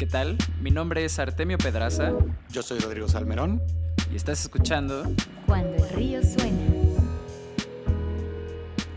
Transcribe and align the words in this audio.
¿Qué 0.00 0.06
tal? 0.06 0.38
Mi 0.62 0.70
nombre 0.70 1.04
es 1.04 1.18
Artemio 1.18 1.58
Pedraza. 1.58 2.14
Yo 2.48 2.62
soy 2.62 2.78
Rodrigo 2.78 3.06
Salmerón. 3.06 3.60
Y 4.10 4.16
estás 4.16 4.40
escuchando 4.40 5.02
Cuando 5.44 5.84
el 5.84 5.90
río 5.90 6.22
suena. 6.22 6.58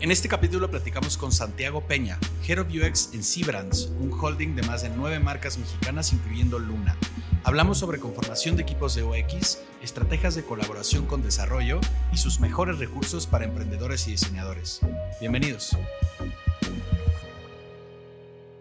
En 0.00 0.10
este 0.10 0.30
capítulo 0.30 0.70
platicamos 0.70 1.18
con 1.18 1.30
Santiago 1.30 1.82
Peña, 1.82 2.18
Head 2.48 2.60
of 2.60 2.68
UX 2.68 3.10
en 3.12 3.20
Cbrands, 3.20 3.92
un 4.00 4.18
holding 4.18 4.56
de 4.56 4.62
más 4.62 4.80
de 4.80 4.88
nueve 4.88 5.20
marcas 5.20 5.58
mexicanas 5.58 6.10
incluyendo 6.14 6.58
Luna. 6.58 6.96
Hablamos 7.42 7.76
sobre 7.76 8.00
conformación 8.00 8.56
de 8.56 8.62
equipos 8.62 8.94
de 8.94 9.02
UX, 9.02 9.58
estrategias 9.82 10.34
de 10.34 10.44
colaboración 10.44 11.04
con 11.04 11.22
desarrollo 11.22 11.80
y 12.14 12.16
sus 12.16 12.40
mejores 12.40 12.78
recursos 12.78 13.26
para 13.26 13.44
emprendedores 13.44 14.08
y 14.08 14.12
diseñadores. 14.12 14.80
Bienvenidos. 15.20 15.76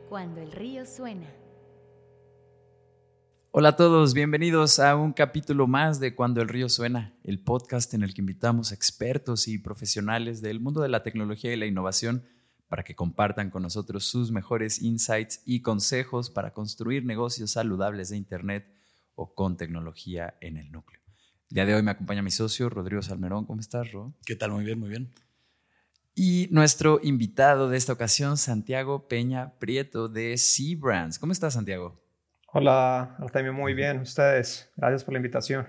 Cuando 0.09 0.41
el 0.41 0.52
río 0.52 0.85
suena. 0.85 1.42
Hola 3.55 3.70
a 3.70 3.75
todos, 3.75 4.16
bienvenidos 4.16 4.80
a 4.80 4.95
un 4.95 5.13
capítulo 5.13 5.67
más 5.67 5.99
de 5.99 6.16
Cuando 6.16 6.41
el 6.41 6.49
río 6.49 6.70
suena, 6.70 7.13
el 7.23 7.38
podcast 7.38 7.94
en 7.94 8.02
el 8.02 8.16
que 8.16 8.21
invitamos 8.21 8.71
expertos 8.71 9.48
y 9.48 9.59
profesionales 9.59 10.41
del 10.41 10.59
mundo 10.59 10.81
de 10.81 10.89
la 10.89 11.03
tecnología 11.03 11.53
y 11.53 11.55
la 11.55 11.67
innovación 11.67 12.23
para 12.67 12.81
que 12.84 12.95
compartan 12.95 13.52
con 13.52 13.61
nosotros 13.61 14.05
sus 14.05 14.31
mejores 14.31 14.81
insights 14.81 15.44
y 15.45 15.61
consejos 15.61 16.31
para 16.31 16.52
construir 16.52 17.05
negocios 17.05 17.52
saludables 17.52 18.09
de 18.09 18.17
Internet 18.17 18.66
o 19.13 19.35
con 19.35 19.55
tecnología 19.55 20.33
en 20.41 20.58
el 20.58 20.72
núcleo. 20.72 20.99
El 21.52 21.53
día 21.53 21.66
de 21.67 21.75
hoy 21.75 21.83
me 21.83 21.91
acompaña 21.91 22.23
mi 22.23 22.31
socio 22.31 22.70
Rodrigo 22.70 23.03
Salmerón. 23.03 23.45
¿Cómo 23.45 23.61
estás, 23.61 23.91
Ro? 23.91 24.16
¿Qué 24.25 24.35
tal? 24.35 24.49
Muy 24.49 24.66
bien, 24.66 24.80
muy 24.80 24.89
bien. 24.89 25.13
Y 26.16 26.47
nuestro 26.49 26.99
invitado 27.03 27.70
de 27.70 27.77
esta 27.77 27.94
ocasión, 27.94 28.38
Santiago 28.38 29.08
Peña 29.08 29.53
Prieto 29.59 30.09
de 30.09 30.39
C-Brands. 30.39 31.20
¿Cómo 31.20 31.33
estás, 31.33 31.53
Santiago? 31.53 32.02
Hola, 32.55 33.15
Artemio, 33.17 33.51
muy 33.51 33.73
bien. 33.73 34.01
Ustedes, 34.01 34.71
gracias 34.77 35.03
por 35.03 35.13
la 35.13 35.17
invitación. 35.17 35.67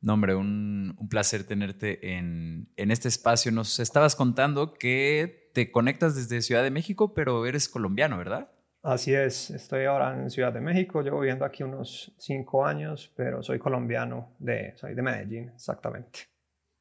No, 0.00 0.14
hombre, 0.14 0.34
un, 0.34 0.96
un 0.98 1.08
placer 1.08 1.44
tenerte 1.44 2.16
en, 2.16 2.68
en, 2.74 2.90
este 2.90 3.06
espacio. 3.06 3.52
Nos 3.52 3.78
estabas 3.78 4.16
contando 4.16 4.74
que 4.74 5.52
te 5.54 5.70
conectas 5.70 6.16
desde 6.16 6.42
Ciudad 6.42 6.64
de 6.64 6.72
México, 6.72 7.14
pero 7.14 7.46
eres 7.46 7.68
colombiano, 7.68 8.18
¿verdad? 8.18 8.50
Así 8.82 9.14
es, 9.14 9.50
estoy 9.50 9.84
ahora 9.84 10.20
en 10.20 10.30
Ciudad 10.30 10.52
de 10.52 10.60
México, 10.60 11.00
llevo 11.00 11.20
viviendo 11.20 11.44
aquí 11.44 11.62
unos 11.62 12.12
cinco 12.18 12.66
años, 12.66 13.12
pero 13.14 13.40
soy 13.44 13.60
colombiano, 13.60 14.34
de, 14.40 14.72
soy 14.78 14.94
de 14.94 15.02
Medellín, 15.02 15.50
exactamente. 15.50 16.20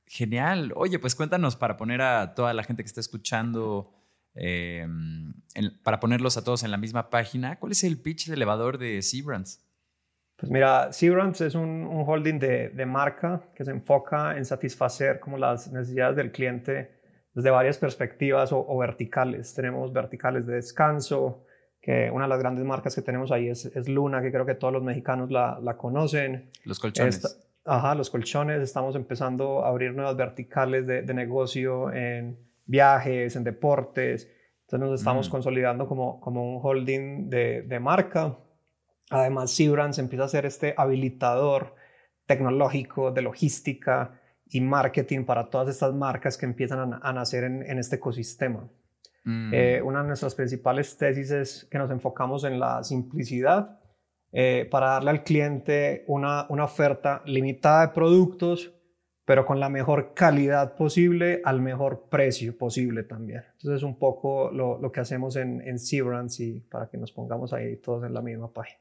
Genial. 0.07 0.73
Oye, 0.75 0.97
pues 0.97 1.13
cuéntanos 1.13 1.55
para 1.55 1.77
poner 1.77 2.02
a 2.02 2.33
toda 2.33 2.52
la 2.55 2.63
gente 2.63 2.81
que 2.81 2.88
está 2.88 3.02
escuchando 3.02 3.98
eh, 4.40 4.88
en, 5.56 5.80
para 5.84 6.00
ponerlos 6.00 6.38
a 6.38 6.44
todos 6.44 6.64
en 6.64 6.72
la 6.72 6.78
misma 6.78 7.09
página, 7.09 7.59
¿cuál 7.59 7.73
es 7.73 7.84
el 7.84 8.00
pitch 8.00 8.28
de 8.28 8.36
elevador 8.36 8.78
de 8.78 9.02
Seabrands? 9.02 9.66
Pues 10.38 10.50
mira, 10.50 10.94
Seabrands 10.94 11.42
es 11.42 11.56
un, 11.56 11.70
un 11.70 12.06
holding 12.08 12.40
de, 12.40 12.70
de, 12.70 12.86
marca 12.86 13.42
que 13.54 13.66
se 13.66 13.72
enfoca 13.72 14.38
en 14.38 14.46
satisfacer 14.46 15.20
como 15.20 15.38
las 15.38 15.70
necesidades 15.72 16.16
del 16.16 16.31
cliente 16.31 16.92
desde 17.34 17.50
varias 17.50 17.78
perspectivas 17.78 18.54
o, 18.54 18.66
o, 18.66 18.78
verticales. 18.78 19.54
Tenemos 19.54 19.92
verticales 19.92 20.48
de 20.48 20.56
descanso, 20.56 21.44
que 21.81 22.09
una 22.09 22.24
de 22.24 22.30
las 22.30 22.40
grandes 22.40 22.64
marcas 22.64 22.96
que 22.96 23.02
tenemos 23.02 23.31
ahí 23.34 23.50
es, 23.50 23.66
es 23.66 23.90
Luna, 23.90 24.22
que 24.22 24.31
creo 24.31 24.46
que 24.46 24.56
todos 24.56 24.72
los 24.72 24.84
mexicanos 24.84 25.30
la, 25.30 25.59
la 25.62 25.76
conocen. 25.76 26.50
Los 26.64 26.80
colchones. 26.80 27.18
Esta, 27.18 27.30
ajá, 27.66 27.94
los 27.96 28.09
colchones. 28.09 28.62
Estamos 28.62 28.96
empezando 28.96 29.66
a 29.66 29.68
abrir 29.68 29.94
nuevas 29.94 30.16
verticales 30.16 30.88
de, 30.88 31.02
de 31.02 31.14
negocio 31.14 31.92
en 31.92 32.48
viajes, 32.70 33.36
en 33.36 33.44
deportes. 33.44 34.30
Entonces 34.62 34.89
nos 34.89 35.00
estamos 35.00 35.28
mm. 35.28 35.31
consolidando 35.31 35.88
como, 35.88 36.20
como 36.22 36.56
un 36.56 36.59
holding 36.64 37.30
de, 37.30 37.64
de 37.64 37.80
marca. 37.80 38.38
Además, 39.09 39.52
Seabrands 39.52 39.98
empieza 39.98 40.25
a 40.25 40.30
ser 40.30 40.45
este 40.45 40.75
habilitador 40.78 41.75
tecnológico 42.28 43.12
de 43.12 43.24
logística 43.24 44.22
y 44.46 44.62
marketing 44.62 45.25
para 45.25 45.50
todas 45.50 45.69
estas 45.69 45.94
marcas 45.94 46.38
que 46.38 46.46
empiezan 46.46 46.94
a, 46.94 47.00
a 47.02 47.13
nacer 47.13 47.44
en, 47.44 47.63
en, 47.63 47.80
este 47.80 47.96
ecosistema. 47.96 48.69
Mm. 49.24 49.51
Eh, 49.53 49.81
una 49.81 50.01
de 50.01 50.07
nuestras 50.07 50.36
principales 50.36 50.96
tesis 50.96 51.31
es 51.31 51.68
que 51.72 51.80
nos 51.80 51.90
enfocamos 51.90 52.44
en 52.44 52.59
la 52.59 52.84
simplicidad 52.84 53.80
eh, 54.31 54.68
para 54.69 54.90
darle 54.90 55.09
al 55.09 55.24
cliente 55.24 56.03
una, 56.07 56.46
una 56.50 56.66
oferta 56.66 57.24
limitada 57.25 57.88
de 57.88 57.94
productos 57.94 58.72
pero 59.29 59.45
con 59.45 59.59
la 59.59 59.69
mejor 59.69 60.16
calidad 60.16 60.75
posible 60.75 61.40
al 61.45 61.62
mejor 61.62 62.07
precio 62.09 62.57
posible 62.57 63.03
también. 63.03 63.44
Entonces 63.51 63.78
es 63.78 63.84
un 63.84 64.00
poco 64.00 64.50
lo, 64.50 64.81
lo 64.81 64.91
que 64.91 65.01
hacemos 65.01 65.35
en, 65.35 65.62
en 65.67 65.78
Seabrands 65.78 66.40
y 66.40 66.62
para 66.62 66.90
que 66.90 66.97
nos 66.97 67.12
pongamos 67.12 67.53
ahí 67.53 67.78
todos 67.78 68.03
en 68.06 68.16
la 68.16 68.23
misma 68.23 68.51
página. 68.51 68.79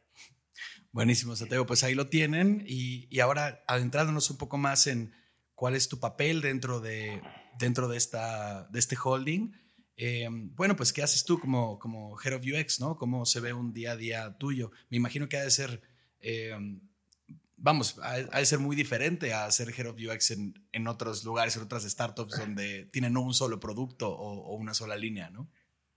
Buenísimo, 0.91 1.37
Santiago. 1.37 1.66
Pues 1.66 1.84
ahí 1.84 1.94
lo 1.94 2.08
tienen 2.08 2.64
y, 2.66 3.14
y, 3.14 3.20
ahora 3.20 3.62
adentrándonos 3.69 4.31
un 4.31 4.38
poco 4.38 4.56
más 4.56 4.87
en 4.87 5.12
cuál 5.54 5.75
es 5.75 5.87
tu 5.91 6.00
papel 6.00 6.41
dentro 6.41 6.81
de, 6.81 7.20
dentro 7.58 7.87
de, 7.87 7.98
esta, 7.98 8.69
de 8.70 8.78
este 8.78 8.97
holding. 8.97 9.53
Eh, 9.98 10.28
bueno, 10.31 10.76
pues 10.76 10.94
¿qué 10.94 11.03
haces 11.03 11.26
tú 11.26 11.38
como, 11.38 11.78
como 11.78 12.19
Head 12.25 12.37
of 12.37 12.42
UX? 12.42 12.81
¿no? 12.81 12.97
¿Cómo 12.97 13.26
se 13.26 13.41
ve 13.41 13.53
un 13.53 13.75
día 13.75 13.92
a 13.92 13.97
día 13.97 14.38
tuyo? 14.38 14.70
Me 14.88 14.97
imagino 14.97 15.28
que 15.28 15.37
ha 15.37 15.44
de 15.44 15.50
ser... 15.50 15.82
Eh, 16.20 16.56
vamos, 17.58 17.98
ha, 18.02 18.38
de 18.38 18.46
ser 18.46 18.58
muy 18.58 18.76
diferente 18.76 19.34
a 19.34 19.44
hacer 19.44 19.69
Head 19.76 19.88
of 19.88 19.96
UX 19.96 20.30
en, 20.30 20.54
en, 20.72 20.86
otros 20.86 21.24
lugares, 21.24 21.56
en 21.56 21.62
otras 21.62 21.82
startups 21.82 22.38
donde 22.38 22.86
tienen 22.92 23.16
un 23.16 23.34
solo 23.34 23.60
producto 23.60 24.08
o, 24.08 24.46
o 24.46 24.54
una 24.54 24.74
sola 24.74 24.96
línea, 24.96 25.30
¿no? 25.30 25.48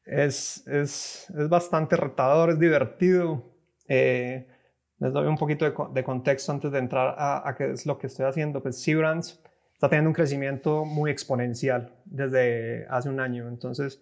Es, 0.03 0.65
es, 0.67 1.29
es, 1.29 1.49
bastante 1.49 1.95
retador, 1.95 2.49
es 2.49 2.59
divertido. 2.59 3.53
Eh, 3.87 4.47
les 4.99 5.13
doy 5.13 5.27
un 5.27 5.37
poquito 5.37 5.65
de, 5.65 5.73
de, 5.93 6.03
contexto 6.03 6.51
antes 6.51 6.71
de 6.71 6.79
entrar 6.79 7.15
a, 7.17 7.47
a 7.47 7.55
qué 7.55 7.71
es 7.71 7.85
lo 7.85 7.97
que 7.97 8.07
estoy 8.07 8.25
haciendo. 8.25 8.61
Pues 8.61 8.81
Seabrands 8.81 9.39
está 9.73 9.89
teniendo 9.89 10.09
un 10.09 10.15
crecimiento 10.15 10.85
muy 10.85 11.11
exponencial 11.11 11.95
desde 12.05 12.87
hace 12.89 13.09
un 13.09 13.19
año. 13.19 13.47
Entonces, 13.47 14.01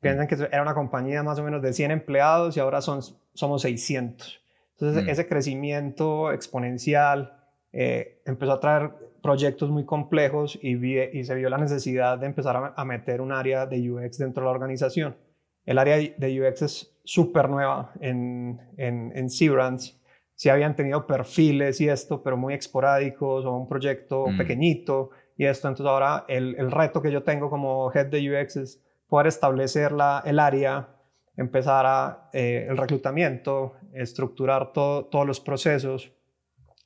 piensan 0.00 0.26
que 0.26 0.34
era 0.34 0.62
una 0.62 0.74
compañía 0.74 1.22
más 1.22 1.38
o 1.38 1.44
menos 1.44 1.62
de 1.62 1.72
100 1.72 1.90
empleados 1.90 2.56
y 2.56 2.60
ahora 2.60 2.80
son, 2.80 3.00
somos 3.34 3.62
600. 3.62 4.41
Entonces, 4.72 5.04
mm. 5.04 5.08
ese 5.08 5.28
crecimiento 5.28 6.32
exponencial 6.32 7.36
eh, 7.72 8.22
empezó 8.24 8.52
a 8.52 8.60
traer 8.60 8.90
proyectos 9.22 9.70
muy 9.70 9.84
complejos 9.84 10.58
y, 10.60 10.74
vi, 10.74 10.98
y, 11.00 11.24
se 11.24 11.34
vio 11.34 11.48
la 11.48 11.58
necesidad 11.58 12.18
de 12.18 12.26
empezar 12.26 12.56
a, 12.56 12.74
a, 12.76 12.84
meter 12.84 13.20
un 13.20 13.32
área 13.32 13.66
de 13.66 13.90
UX 13.90 14.18
dentro 14.18 14.42
de 14.42 14.46
la 14.46 14.50
organización. 14.50 15.16
El 15.64 15.78
área 15.78 15.96
de 15.96 16.40
UX 16.40 16.62
es 16.62 17.00
súper 17.04 17.48
nueva 17.48 17.92
en, 18.00 18.60
en, 18.76 19.12
en 19.14 19.30
Seabrands. 19.30 20.00
Sí 20.34 20.48
habían 20.48 20.74
tenido 20.74 21.06
perfiles 21.06 21.80
y 21.80 21.88
esto, 21.88 22.22
pero 22.22 22.36
muy 22.36 22.54
esporádicos 22.54 23.44
o 23.44 23.56
un 23.56 23.68
proyecto 23.68 24.26
mm. 24.26 24.38
pequeñito 24.38 25.10
y 25.36 25.44
esto. 25.44 25.68
Entonces 25.68 25.90
ahora 25.90 26.24
el, 26.28 26.56
el, 26.58 26.70
reto 26.70 27.00
que 27.00 27.12
yo 27.12 27.22
tengo 27.22 27.48
como 27.48 27.92
head 27.92 28.06
de 28.06 28.42
UX 28.42 28.56
es 28.56 28.82
poder 29.06 29.28
establecer 29.28 29.92
la, 29.92 30.22
el 30.26 30.38
área 30.40 30.88
empezar 31.36 31.86
a, 31.86 32.28
eh, 32.32 32.66
el 32.68 32.76
reclutamiento, 32.76 33.74
estructurar 33.92 34.72
todo, 34.72 35.06
todos 35.06 35.26
los 35.26 35.40
procesos. 35.40 36.12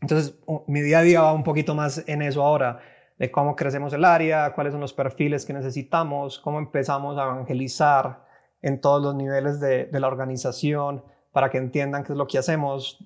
Entonces, 0.00 0.38
mi 0.66 0.80
día 0.82 1.00
a 1.00 1.02
día 1.02 1.22
va 1.22 1.32
un 1.32 1.44
poquito 1.44 1.74
más 1.74 2.04
en 2.06 2.22
eso 2.22 2.42
ahora, 2.42 2.80
de 3.18 3.30
cómo 3.30 3.56
crecemos 3.56 3.92
el 3.92 4.04
área, 4.04 4.52
cuáles 4.52 4.72
son 4.72 4.80
los 4.80 4.92
perfiles 4.92 5.46
que 5.46 5.52
necesitamos, 5.52 6.38
cómo 6.38 6.58
empezamos 6.58 7.18
a 7.18 7.24
evangelizar 7.24 8.24
en 8.60 8.80
todos 8.80 9.02
los 9.02 9.14
niveles 9.14 9.58
de, 9.58 9.86
de 9.86 10.00
la 10.00 10.06
organización 10.06 11.02
para 11.32 11.50
que 11.50 11.58
entiendan 11.58 12.04
qué 12.04 12.12
es 12.12 12.18
lo 12.18 12.26
que 12.26 12.38
hacemos. 12.38 12.98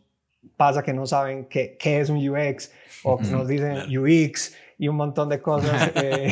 Pasa 0.57 0.83
que 0.83 0.93
no 0.93 1.07
saben 1.07 1.47
qué, 1.47 1.77
qué 1.79 2.01
es 2.01 2.11
un 2.11 2.17
UX 2.17 2.73
o 3.03 3.19
que 3.19 3.27
nos 3.27 3.47
dicen 3.47 3.77
UX 3.97 4.55
y 4.79 4.89
un 4.89 4.97
montón 4.97 5.29
de 5.29 5.41
cosas. 5.41 5.91
Eh, 5.97 6.31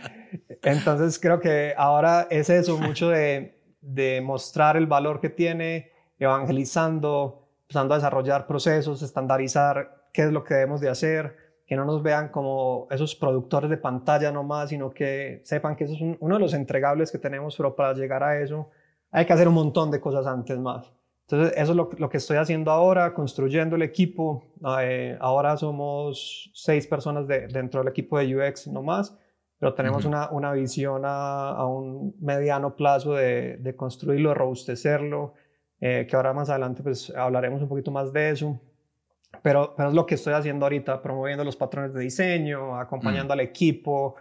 entonces 0.62 1.18
creo 1.18 1.38
que 1.38 1.74
ahora 1.76 2.26
es 2.30 2.48
eso, 2.48 2.78
mucho 2.78 3.10
de 3.10 3.61
de 3.82 4.20
mostrar 4.22 4.76
el 4.76 4.86
valor 4.86 5.20
que 5.20 5.28
tiene, 5.28 5.90
evangelizando, 6.18 7.48
empezando 7.62 7.94
a 7.94 7.98
desarrollar 7.98 8.46
procesos, 8.46 9.02
estandarizar 9.02 10.06
qué 10.12 10.22
es 10.22 10.32
lo 10.32 10.44
que 10.44 10.54
debemos 10.54 10.80
de 10.80 10.88
hacer, 10.88 11.36
que 11.66 11.76
no 11.76 11.84
nos 11.84 12.02
vean 12.02 12.28
como 12.28 12.86
esos 12.90 13.14
productores 13.14 13.68
de 13.68 13.76
pantalla 13.76 14.30
nomás, 14.30 14.70
sino 14.70 14.90
que 14.90 15.40
sepan 15.44 15.76
que 15.76 15.84
eso 15.84 15.94
es 15.94 16.00
un, 16.00 16.16
uno 16.20 16.36
de 16.36 16.40
los 16.40 16.54
entregables 16.54 17.10
que 17.10 17.18
tenemos, 17.18 17.56
pero 17.56 17.74
para 17.74 17.92
llegar 17.92 18.22
a 18.22 18.40
eso 18.40 18.70
hay 19.10 19.26
que 19.26 19.32
hacer 19.32 19.48
un 19.48 19.54
montón 19.54 19.90
de 19.90 20.00
cosas 20.00 20.26
antes 20.26 20.58
más. 20.58 20.92
Entonces, 21.28 21.54
eso 21.56 21.72
es 21.72 21.98
lo, 21.98 22.08
que 22.10 22.16
estoy 22.16 22.36
haciendo 22.36 22.70
ahora, 22.70 23.14
construyendo 23.14 23.76
el 23.76 23.82
equipo. 23.82 24.44
Eh, 24.80 25.16
ahora 25.20 25.56
somos 25.56 26.50
seis 26.52 26.86
personas 26.86 27.26
de, 27.26 27.46
dentro 27.48 27.80
del 27.80 27.88
equipo 27.88 28.18
de 28.18 28.36
UX 28.36 28.68
nomás 28.68 29.16
pero 29.62 29.74
tenemos 29.74 30.04
uh 30.04 30.08
-huh. 30.08 30.10
una, 30.10 30.30
una, 30.32 30.52
visión 30.54 31.02
a, 31.04 31.50
a, 31.50 31.66
un 31.68 32.16
mediano 32.20 32.74
plazo 32.74 33.14
de, 33.14 33.58
de 33.58 33.76
construirlo, 33.76 34.30
de 34.30 34.34
robustecerlo, 34.34 35.34
eh, 35.80 36.04
que 36.10 36.16
ahora 36.16 36.32
más 36.32 36.50
adelante 36.50 36.82
pues 36.82 37.10
hablaremos 37.10 37.62
un 37.62 37.68
poquito 37.68 37.92
más 37.92 38.12
de 38.12 38.30
eso. 38.30 38.60
Pero, 39.40 39.74
pero 39.76 39.90
es 39.90 39.94
lo 39.94 40.04
que 40.04 40.16
estoy 40.16 40.32
haciendo 40.32 40.66
ahorita, 40.66 41.00
promoviendo 41.00 41.44
los 41.44 41.54
patrones 41.54 41.94
de 41.94 42.00
diseño, 42.00 42.76
acompañando 42.76 43.34
uh 43.34 43.36
-huh. 43.36 43.40
al 43.40 43.46
equipo, 43.50 44.16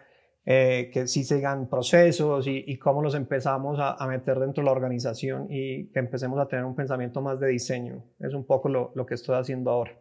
eh, 0.46 0.92
que 0.94 1.08
sí 1.08 1.24
sigan 1.24 1.68
procesos 1.68 2.46
y, 2.46 2.64
y 2.68 2.78
cómo 2.78 3.02
los 3.02 3.16
empezamos 3.16 3.80
a, 3.80 3.94
a, 3.94 4.06
meter 4.06 4.38
dentro 4.38 4.62
de 4.62 4.66
la 4.66 4.74
organización 4.74 5.48
y 5.50 5.88
que 5.88 5.98
empecemos 5.98 6.40
a 6.40 6.48
tener 6.48 6.66
un 6.66 6.76
pensamiento 6.76 7.20
más 7.20 7.40
de 7.40 7.48
diseño. 7.48 8.04
Es 8.20 8.36
un 8.36 8.46
poco 8.46 8.70
lo, 8.70 8.92
lo 8.94 9.08
que 9.08 9.16
estoy 9.16 9.38
haciendo 9.40 9.72
ahora. 9.72 9.94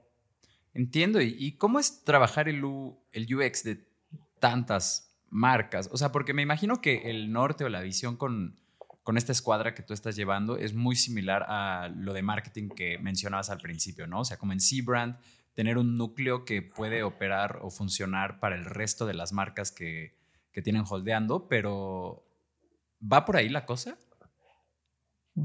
Entiendo. 0.75 1.19
¿Y, 1.19 1.35
y 1.39 1.57
cómo 1.57 1.79
es 1.79 2.05
trabajar 2.05 2.47
el, 2.47 2.63
U, 2.63 2.99
el 3.11 3.25
UX 3.35 3.65
de 3.65 3.79
tantas 4.39 5.10
marcas? 5.31 5.89
O 5.93 5.97
sea, 5.97 6.13
porque 6.13 6.35
me 6.35 6.43
imagino 6.43 6.81
que 6.81 7.11
el 7.11 7.33
norte 7.33 7.65
o 7.65 7.69
la 7.69 7.81
visión 7.81 8.17
con, 8.17 8.57
con 9.03 9.17
esta 9.17 9.33
escuadra 9.33 9.75
que 9.75 9.83
tú 9.83 9.95
estás 9.95 10.17
llevando 10.17 10.57
es 10.57 10.75
muy 10.75 10.97
similar 10.97 11.45
a 11.49 11.89
lo 11.89 12.13
de 12.13 12.23
marketing 12.23 12.69
que 12.69 12.99
mencionabas 12.99 13.51
al 13.51 13.59
principio, 13.59 14.07
¿no? 14.07 14.21
O 14.21 14.25
sea, 14.25 14.37
como 14.37 14.53
en 14.53 14.61
C-Brand, 14.61 15.17
tener 15.55 15.79
un 15.79 15.97
núcleo 15.97 16.45
que 16.45 16.63
puede 16.63 17.03
operar 17.03 17.59
o 17.63 17.71
funcionar 17.71 18.41
para 18.41 18.57
el 18.57 18.65
resto 18.65 19.07
de 19.07 19.15
las 19.15 19.33
marcas 19.33 19.73
que, 19.73 20.15
que 20.53 20.63
tienen 20.63 20.85
holdeando, 20.89 21.49
pero 21.49 22.25
¿va 23.01 23.25
por 23.25 23.37
ahí 23.37 23.49
la 23.49 23.67
cosa? 23.67 23.99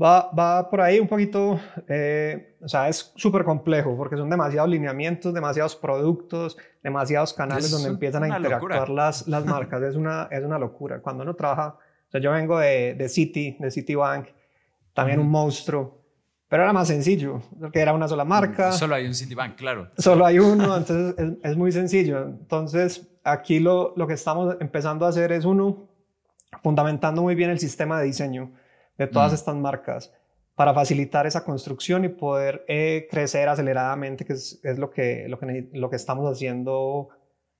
Va, 0.01 0.30
va 0.31 0.69
por 0.69 0.81
ahí 0.81 1.00
un 1.00 1.07
poquito, 1.07 1.59
eh, 1.88 2.56
o 2.62 2.68
sea, 2.68 2.89
es 2.89 3.13
súper 3.15 3.44
complejo 3.44 3.95
porque 3.95 4.18
son 4.18 4.30
demasiados 4.30 4.69
lineamientos, 4.69 5.33
demasiados 5.33 5.75
productos, 5.75 6.57
demasiados 6.83 7.33
canales 7.33 7.65
Es 7.65 7.71
donde 7.71 7.89
empiezan 7.89 8.24
a 8.24 8.36
interactuar 8.38 8.89
las, 8.89 9.27
las 9.27 9.45
marcas. 9.56 9.81
es, 9.83 9.95
una, 9.95 10.27
es 10.31 10.44
una 10.44 10.59
locura. 10.59 11.00
Cuando 11.00 11.24
uno 11.24 11.33
trabaja, 11.36 11.77
o 12.07 12.12
sea, 12.12 12.19
yo 12.19 12.31
vengo 12.31 12.59
de, 12.59 12.95
de 12.95 13.07
Citi, 13.09 13.56
de 13.59 13.71
Citibank, 13.71 14.27
también 14.94 15.19
un 15.19 15.25
Ujú. 15.27 15.31
monstruo, 15.31 16.01
pero 16.50 16.63
era 16.63 16.74
más 16.74 16.88
sencillo, 16.88 17.42
porque 17.59 17.80
era 17.80 17.94
una 17.94 18.07
sola 18.07 18.25
marca. 18.25 18.71
Solo 18.71 18.95
hay 18.95 19.06
un 19.07 19.13
Citibank, 19.13 19.56
claro. 19.56 19.89
Solo 19.97 20.25
hay 20.25 20.39
uno, 20.39 20.75
entonces 20.77 21.15
es, 21.18 21.51
es 21.51 21.57
muy 21.57 21.71
sencillo. 21.71 22.21
Entonces, 22.24 23.07
aquí 23.24 23.59
lo, 23.59 23.94
lo 23.95 24.07
que 24.07 24.13
estamos 24.15 24.57
empezando 24.59 25.06
a 25.06 25.09
hacer 25.09 25.31
es 25.31 25.45
uno, 25.45 25.88
fundamentando 26.63 27.21
muy 27.21 27.36
bien 27.36 27.50
el 27.50 27.59
sistema 27.59 28.00
de 28.00 28.06
diseño 28.07 28.51
de 28.97 29.07
todas 29.07 29.31
Mm. 29.31 29.36
estas 29.36 29.56
marcas 29.56 30.13
para 30.56 30.74
facilitar 30.74 31.27
esa 31.27 31.44
construcción 31.44 32.06
y 32.06 32.09
poder 32.09 32.63
eh, 32.68 33.07
crecer 33.12 33.50
aceleradamente, 33.50 34.24
que 34.25 34.33
es, 34.33 34.59
es 34.63 34.80
lo, 34.80 34.89
que, 34.89 35.27
lo, 35.27 35.38
que, 35.38 35.69
lo 35.74 35.89
que 35.89 35.95
estamos 35.97 36.31
haciendo 36.31 37.09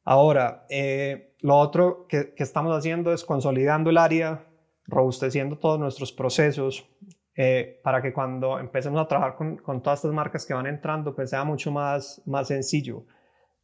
ahora. 0.06 0.66
Eh, 0.70 1.36
lo 1.42 1.58
otro 1.58 2.08
que, 2.08 2.34
que 2.34 2.44
estamos 2.44 2.76
haciendo 2.76 3.12
es 3.14 3.26
consolidando 3.26 3.90
el 3.90 3.98
área, 3.98 4.46
robusteciendo 4.86 5.58
todos 5.58 5.78
nuestros 5.80 6.14
procesos, 6.14 6.88
eh, 7.36 7.82
para 7.84 8.02
que 8.02 8.14
cuando 8.14 8.60
empecemos 8.60 9.02
a 9.02 9.08
trabajar 9.10 9.36
con, 9.36 9.58
con 9.58 9.82
todas 9.82 10.00
estas 10.00 10.14
marcas 10.14 10.46
que 10.46 10.54
van 10.54 10.68
entrando, 10.68 11.14
pues 11.14 11.32
sea 11.32 11.44
mucho 11.44 11.70
más, 11.72 12.22
más 12.26 12.48
sencillo. 12.48 13.04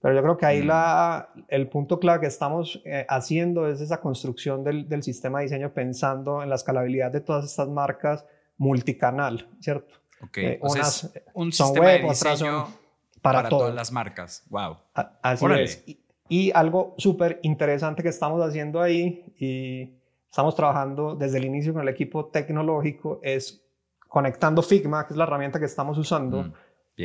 Pero 0.01 0.15
yo 0.15 0.21
creo 0.23 0.37
que 0.37 0.45
ahí 0.47 0.63
Mm. 0.63 0.67
la, 0.67 1.29
el 1.47 1.69
punto 1.69 1.99
clave 1.99 2.21
que 2.21 2.25
estamos 2.27 2.81
eh, 2.85 3.05
haciendo 3.07 3.67
es 3.67 3.81
esa 3.81 4.01
construcción 4.01 4.63
del, 4.63 4.89
del 4.89 5.03
sistema 5.03 5.39
de 5.39 5.45
diseño 5.45 5.71
pensando 5.73 6.41
en 6.41 6.49
la 6.49 6.55
escalabilidad 6.55 7.11
de 7.11 7.21
todas 7.21 7.45
estas 7.45 7.67
marcas 7.67 8.25
multicanal, 8.57 9.47
¿cierto? 9.59 9.95
Ok. 10.23 10.37
Eh, 10.37 10.59
o 10.61 10.69
sea, 10.69 10.81
unas 10.81 11.03
es 11.03 11.21
un 11.33 11.51
son 11.51 11.67
sistema 11.67 11.85
web, 11.85 12.01
de 12.01 12.07
diseño 12.09 12.35
son 12.37 12.73
para, 13.21 13.39
para, 13.39 13.49
todas 13.49 13.73
las 13.75 13.91
marcas. 13.91 14.43
Wow. 14.49 14.77
A- 14.95 15.11
Así 15.21 15.45
Órale. 15.45 15.63
es. 15.63 15.83
Y, 15.87 15.99
y 16.29 16.51
algo 16.53 16.95
súper 16.97 17.39
interesante 17.43 18.01
que 18.01 18.09
estamos 18.09 18.41
haciendo 18.43 18.81
ahí 18.81 19.33
y 19.37 19.93
estamos 20.29 20.55
trabajando 20.55 21.13
desde 21.15 21.37
el 21.37 21.45
inicio 21.45 21.73
con 21.73 21.81
el 21.83 21.89
equipo 21.89 22.25
tecnológico 22.27 23.19
es 23.21 23.61
conectando 24.07 24.61
Figma, 24.61 25.05
que 25.05 25.13
es 25.13 25.17
la 25.17 25.23
herramienta 25.25 25.59
que 25.59 25.65
estamos 25.65 25.97
usando, 25.97 26.43
Mm, 26.43 26.53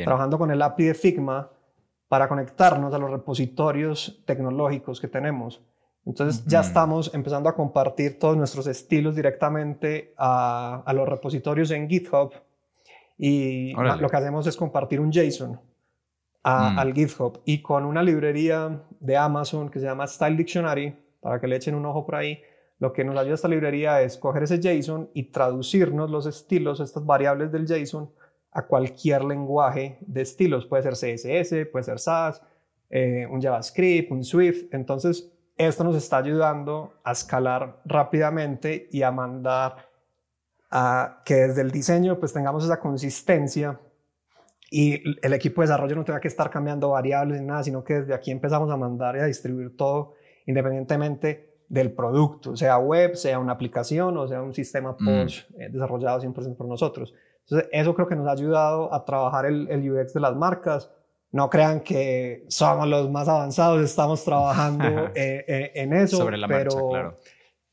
trabajando 0.03 0.37
con 0.37 0.49
el 0.51 0.61
API 0.61 0.85
de 0.85 0.93
Figma 0.93 1.49
para 2.07 2.27
conectarnos 2.27 2.93
a 2.93 2.97
los 2.97 3.09
repositorios 3.11 4.21
tecnológicos 4.25 4.99
que 5.01 5.07
tenemos. 5.07 5.61
Entonces 6.05 6.45
ya 6.45 6.61
estamos 6.61 7.13
empezando 7.13 7.49
a 7.49 7.55
compartir 7.55 8.17
todos 8.17 8.37
nuestros 8.37 8.65
estilos 8.67 9.15
directamente 9.15 10.13
a, 10.17 10.81
a 10.85 10.93
los 10.93 11.07
repositorios 11.07 11.69
en 11.71 11.89
GitHub 11.89 12.31
y 13.17 13.73
Órale. 13.75 14.01
lo 14.01 14.09
que 14.09 14.15
hacemos 14.17 14.47
es 14.47 14.55
compartir 14.55 14.99
un 15.01 15.11
JSON 15.11 15.59
a- 16.43 16.69
Mm. 16.71 16.79
al 16.79 16.93
GitHub 16.93 17.41
y 17.45 17.61
con 17.61 17.83
una 17.83 18.01
librería 18.03 18.79
de 19.01 19.17
Amazon 19.17 19.69
que 19.69 19.79
se 19.79 19.85
llama 19.85 20.07
Style 20.07 20.37
Dictionary, 20.37 20.95
para 21.19 21.41
que 21.41 21.47
le 21.47 21.57
echen 21.57 21.75
un 21.75 21.85
ojo 21.85 22.05
por 22.05 22.15
ahí, 22.15 22.39
lo 22.79 22.93
que 22.93 23.03
nos 23.03 23.17
ayuda 23.17 23.33
esta 23.35 23.47
librería 23.49 24.01
es 24.01 24.17
coger 24.17 24.43
ese 24.43 24.59
JSON 24.61 25.09
y 25.13 25.23
traducirnos 25.23 26.09
los 26.09 26.25
estilos, 26.25 26.79
estas 26.79 27.05
variables 27.05 27.51
del 27.51 27.65
JSON, 27.67 28.09
a 28.57 28.65
cualquier 28.65 29.23
lenguaje 29.23 29.99
de 30.01 30.21
estilos. 30.23 30.65
Puede 30.65 30.81
ser 30.81 30.93
CSS, 30.93 31.67
puede 31.71 31.83
ser 31.83 31.99
SAS, 31.99 32.41
eh, 32.89 33.27
un 33.29 33.39
JavaScript, 33.39 34.11
un 34.11 34.23
Swift. 34.23 34.73
Entonces, 34.73 35.31
esto 35.55 35.83
nos 35.83 35.95
está 35.95 36.17
ayudando 36.17 36.95
a 37.03 37.11
escalar 37.11 37.81
rápidamente 37.85 38.89
y 38.91 39.03
a 39.03 39.11
mandar 39.11 39.89
a 40.71 41.21
que 41.23 41.35
desde 41.35 41.61
el 41.61 41.69
diseño 41.69 42.19
pues 42.19 42.33
tengamos 42.33 42.63
esa 42.65 42.79
consistencia 42.79 43.79
y 44.71 45.03
el 45.21 45.33
equipo 45.33 45.61
de 45.61 45.67
desarrollo 45.67 45.95
no 45.95 46.03
tenga 46.03 46.19
que 46.19 46.27
estar 46.27 46.49
cambiando 46.49 46.89
variables 46.89 47.39
ni 47.39 47.45
nada, 47.45 47.61
sino 47.61 47.83
que 47.83 47.93
desde 47.93 48.15
aquí 48.15 48.31
empezamos 48.31 48.71
a 48.71 48.75
mandar 48.75 49.17
y 49.17 49.19
a 49.19 49.25
distribuir 49.25 49.77
todo 49.77 50.15
independientemente 50.47 51.59
del 51.69 51.91
producto, 51.91 52.55
sea 52.57 52.79
web, 52.79 53.15
sea 53.15 53.37
una 53.37 53.53
aplicación 53.53 54.17
o 54.17 54.27
sea 54.27 54.41
un 54.41 54.53
sistema 54.55 54.95
Mm. 54.99 55.05
push 55.05 55.43
eh, 55.59 55.69
desarrollado 55.69 56.21
100% 56.21 56.57
por 56.57 56.67
nosotros. 56.67 57.13
Entonces, 57.49 57.69
eso 57.71 57.95
creo 57.95 58.07
que 58.07 58.15
nos 58.15 58.27
ha 58.27 58.31
ayudado 58.31 58.93
a 58.93 59.05
trabajar 59.05 59.45
el, 59.45 59.69
el 59.69 59.89
UX 59.89 60.13
de 60.13 60.19
las 60.19 60.35
marcas. 60.35 60.91
No 61.31 61.49
crean 61.49 61.79
que 61.79 62.45
somos 62.49 62.87
los 62.87 63.09
más 63.09 63.29
avanzados, 63.29 63.81
estamos 63.81 64.23
trabajando 64.23 64.85
eh, 65.15 65.45
eh, 65.47 65.71
en 65.75 65.93
eso, 65.93 66.17
Sobre 66.17 66.37
la 66.37 66.47
pero, 66.47 66.71
marcha, 66.71 66.89
claro. 66.89 67.17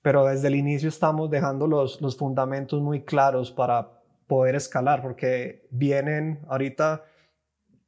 pero 0.01 0.25
desde 0.27 0.49
el 0.49 0.55
inicio 0.55 0.89
estamos 0.89 1.29
dejando 1.29 1.67
los, 1.67 2.01
los 2.01 2.17
fundamentos 2.17 2.81
muy 2.81 3.03
claros 3.03 3.51
para 3.51 3.89
poder 4.29 4.55
escalar, 4.55 5.03
porque 5.03 5.67
vienen 5.71 6.41
ahorita, 6.49 7.05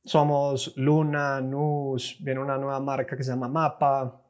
somos 0.04 0.76
Luna, 0.76 1.40
Nus, 1.40 2.16
viene 2.20 2.40
una 2.40 2.58
nueva 2.58 2.80
marca 2.80 3.16
que 3.16 3.22
se 3.22 3.30
llama 3.30 3.48
Mapa, 3.48 4.20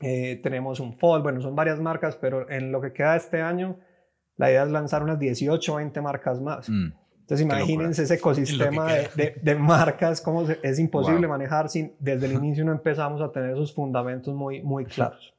eh, 0.00 0.40
tenemos 0.42 0.80
un 0.80 0.92
Fold, 0.94 1.22
bueno, 1.22 1.40
son 1.40 1.54
varias 1.54 1.80
marcas, 1.80 2.16
pero 2.16 2.50
en 2.50 2.70
lo 2.70 2.80
que 2.80 2.92
queda 2.92 3.16
este 3.16 3.40
año, 3.40 3.78
la 4.36 4.50
idea 4.50 4.64
es 4.64 4.70
lanzar 4.70 5.02
unas 5.02 5.18
18 5.18 5.72
o 5.72 5.76
20 5.76 6.00
marcas 6.00 6.40
más. 6.40 6.68
Mm, 6.68 6.92
Entonces 7.20 7.40
imagínense 7.46 8.02
ese 8.02 8.14
ecosistema 8.14 8.92
de, 8.92 9.08
de- 9.14 9.34
de 9.42 9.54
marcas, 9.54 10.20
cómo 10.20 10.46
se- 10.46 10.58
es 10.62 10.78
imposible 10.78 11.26
Wow. 11.26 11.36
manejar 11.38 11.68
sin 11.70 11.92
desde 11.98 12.26
el 12.26 12.32
inicio 12.44 12.64
no 12.64 12.72
empezamos 12.72 13.20
a 13.20 13.30
tener 13.30 13.50
esos 13.52 13.72
fundamentos 13.74 14.34
muy, 14.34 14.62
muy 14.62 14.84
claros. 14.86 15.32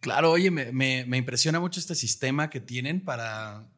Claro, 0.00 0.32
oye, 0.32 0.50
me, 0.50 0.72
me- 0.72 1.04
me 1.06 1.16
impresiona 1.16 1.60
mucho 1.60 1.78
este 1.78 1.94
sistema 1.94 2.50
que 2.50 2.60
tienen 2.60 3.04
para, 3.04 3.68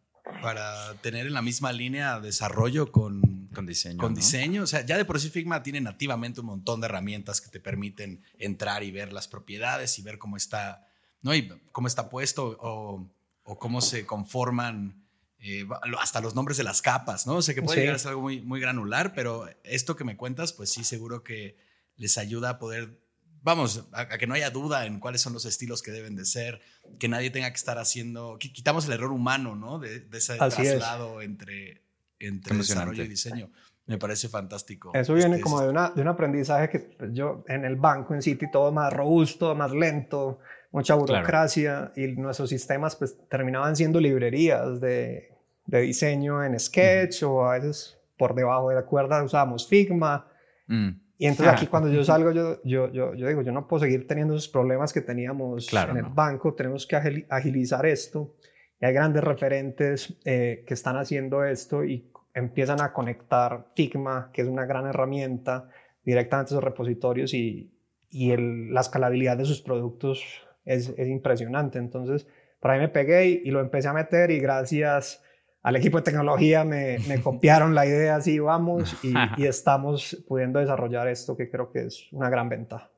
para 0.40 0.94
tener 1.02 1.26
en 1.26 1.34
la 1.34 1.42
misma 1.42 1.70
línea 1.72 2.18
desarrollo 2.20 2.90
con, 2.90 3.48
con 3.54 3.66
diseño. 3.66 3.98
con 3.98 4.12
¿no? 4.12 4.16
diseño. 4.16 4.62
O 4.62 4.66
sea, 4.66 4.80
ya 4.86 4.96
de 4.96 5.04
por 5.04 5.20
sí 5.20 5.28
Figma 5.28 5.62
tiene 5.62 5.82
nativamente 5.82 6.40
un 6.40 6.46
montón 6.46 6.80
de 6.80 6.86
herramientas 6.86 7.42
que 7.42 7.50
te 7.50 7.60
permiten 7.60 8.22
entrar 8.38 8.82
y 8.82 8.90
ver 8.90 9.12
las 9.12 9.28
propiedades 9.28 9.98
y 9.98 10.02
ver 10.02 10.16
cómo 10.16 10.38
está, 10.38 10.86
¿no? 11.20 11.34
Y 11.34 11.48
cómo 11.72 11.88
está 11.88 12.08
puesto 12.08 12.56
o, 12.58 13.06
o 13.44 13.58
cómo 13.58 13.80
se 13.80 14.04
conforman 14.06 15.04
eh, 15.38 15.66
hasta 16.00 16.20
los 16.20 16.34
nombres 16.34 16.56
de 16.56 16.64
las 16.64 16.80
capas, 16.80 17.26
¿no? 17.26 17.36
O 17.36 17.42
sea, 17.42 17.54
que 17.54 17.60
puede 17.62 17.76
Sí. 17.76 17.80
llegar 17.82 17.96
a 17.96 17.98
ser 17.98 18.08
algo 18.10 18.22
muy, 18.22 18.40
muy 18.40 18.60
granular, 18.60 19.12
pero 19.14 19.46
esto 19.62 19.94
que 19.96 20.04
me 20.04 20.16
cuentas, 20.16 20.52
pues 20.54 20.70
sí, 20.70 20.84
seguro 20.84 21.22
que 21.22 21.56
les 21.96 22.16
ayuda 22.16 22.48
a 22.50 22.58
poder, 22.58 22.98
vamos, 23.42 23.86
a, 23.92 24.00
a 24.00 24.18
que 24.18 24.26
no 24.26 24.32
haya 24.34 24.48
duda 24.50 24.86
en 24.86 25.00
cuáles 25.00 25.20
son 25.20 25.34
los 25.34 25.44
estilos 25.44 25.82
que 25.82 25.90
deben 25.90 26.16
de 26.16 26.24
ser, 26.24 26.62
que 26.98 27.08
nadie 27.08 27.30
tenga 27.30 27.50
que 27.50 27.56
estar 27.56 27.76
haciendo, 27.78 28.38
qui- 28.38 28.52
quitamos 28.52 28.86
el 28.86 28.92
error 28.94 29.12
humano, 29.12 29.54
¿no? 29.54 29.78
De, 29.78 30.00
de 30.00 30.16
ese 30.18 30.38
Así 30.40 30.62
es. 30.62 30.70
traslado 30.78 31.20
entre, 31.20 31.82
entre 32.18 32.54
emocionante. 32.54 32.62
desarrollo 32.62 33.02
y 33.04 33.08
diseño. 33.08 33.50
Me 33.86 33.98
parece 33.98 34.30
fantástico. 34.30 34.92
Eso 34.94 35.12
viene 35.12 35.32
Este, 35.34 35.42
como 35.42 35.60
de, 35.60 35.68
una, 35.68 35.90
de 35.90 36.00
un 36.00 36.08
aprendizaje 36.08 36.70
que 36.70 36.78
pues, 36.78 37.10
yo 37.12 37.44
en 37.48 37.66
el 37.66 37.76
banco, 37.76 38.14
en 38.14 38.22
City, 38.22 38.50
todo 38.50 38.72
más 38.72 38.90
robusto, 38.90 39.54
más 39.54 39.72
lento, 39.72 40.38
mucha 40.74 40.94
burocracia 40.96 41.92
y 41.96 42.08
nuestros 42.08 42.50
sistemas 42.50 42.96
pues 42.96 43.16
terminaban 43.28 43.76
siendo 43.76 44.00
librerías 44.00 44.80
de, 44.80 45.30
de 45.66 45.80
diseño 45.80 46.42
en 46.44 46.58
Sketch 46.58 47.22
o 47.22 47.44
a 47.46 47.54
veces 47.58 47.98
por 48.18 48.34
debajo 48.34 48.68
de 48.70 48.74
la 48.74 48.82
cuerda 48.84 49.22
usábamos 49.22 49.68
Figma. 49.68 50.26
Mm, 50.66 50.88
Y 51.18 51.26
entonces 51.26 51.54
aquí 51.54 51.66
cuando 51.72 51.88
yo 51.90 52.02
salgo, 52.04 52.32
yo, 52.32 52.60
yo, 52.64 52.90
yo, 52.92 53.14
yo 53.14 53.28
digo, 53.28 53.42
yo 53.42 53.52
no 53.52 53.66
puedo 53.68 53.84
seguir 53.84 54.06
teniendo 54.08 54.34
esos 54.34 54.48
problemas 54.48 54.92
que 54.92 55.00
teníamos 55.00 55.66
Claro, 55.68 55.92
en 55.92 55.98
el 55.98 56.02
no. 56.04 56.10
banco, 56.14 56.54
tenemos 56.54 56.86
que 56.86 56.96
agili- 56.96 57.26
agilizar 57.30 57.86
esto. 57.86 58.34
Y 58.80 58.86
hay 58.86 58.92
grandes 58.92 59.22
referentes 59.22 60.18
eh, 60.24 60.64
que 60.66 60.74
están 60.74 60.96
haciendo 60.96 61.44
esto 61.44 61.84
y 61.84 62.10
empiezan 62.34 62.80
a 62.82 62.92
conectar 62.92 63.68
Figma, 63.76 64.30
que 64.32 64.42
es 64.42 64.48
una 64.48 64.66
gran 64.66 64.86
herramienta, 64.86 65.68
directamente 66.04 66.48
a 66.48 66.52
esos 66.54 66.64
repositorios 66.64 67.32
y, 67.32 67.70
y 68.10 68.32
el- 68.32 68.74
la 68.74 68.80
escalabilidad 68.80 69.36
de 69.36 69.44
sus 69.44 69.62
productos 69.62 70.24
es, 70.64 70.92
es 70.96 71.08
impresionante. 71.08 71.78
Entonces, 71.78 72.26
por 72.60 72.70
ahí 72.70 72.80
me 72.80 72.88
pegué 72.88 73.28
y, 73.28 73.42
y 73.44 73.50
lo 73.50 73.60
empecé 73.60 73.88
a 73.88 73.92
meter 73.92 74.30
y 74.30 74.38
gracias 74.38 75.22
al 75.64 75.76
equipo 75.76 75.96
de 75.96 76.04
tecnología 76.04 76.62
me, 76.62 76.98
me 77.08 77.22
copiaron 77.22 77.74
la 77.74 77.86
idea, 77.86 78.16
así 78.16 78.38
vamos, 78.38 78.94
y, 79.02 79.14
y 79.38 79.46
estamos 79.46 80.22
pudiendo 80.28 80.58
desarrollar 80.58 81.08
esto 81.08 81.36
que 81.36 81.50
creo 81.50 81.72
que 81.72 81.86
es 81.86 82.06
una 82.12 82.28
gran 82.28 82.50
ventaja. 82.50 82.90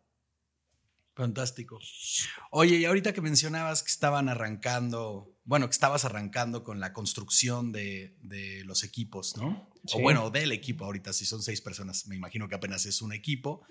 Fantástico. 1.15 1.79
Oye, 2.51 2.77
y 2.77 2.85
ahorita 2.85 3.15
que 3.15 3.23
mencionabas 3.23 3.83
que 3.83 3.89
estaban 3.89 4.29
arrancando, 4.29 5.33
bueno, 5.45 5.67
que 5.67 5.73
estabas 5.73 6.05
arrancando 6.05 6.63
con 6.63 6.79
la 6.79 6.93
construcción 6.93 7.73
de, 7.73 8.17
de 8.21 8.65
los 8.65 8.85
equipos, 8.85 9.37
¿no? 9.37 9.71
Sí. 9.87 9.97
O 9.97 10.03
bueno, 10.03 10.29
del 10.31 10.53
equipo 10.53 10.85
ahorita, 10.85 11.15
si 11.15 11.25
son 11.25 11.43
seis 11.43 11.63
personas, 11.63 12.07
me 12.09 12.17
imagino 12.17 12.49
que 12.49 12.57
apenas 12.57 12.85
es 12.85 13.01
un 13.01 13.15
equipo. 13.15 13.63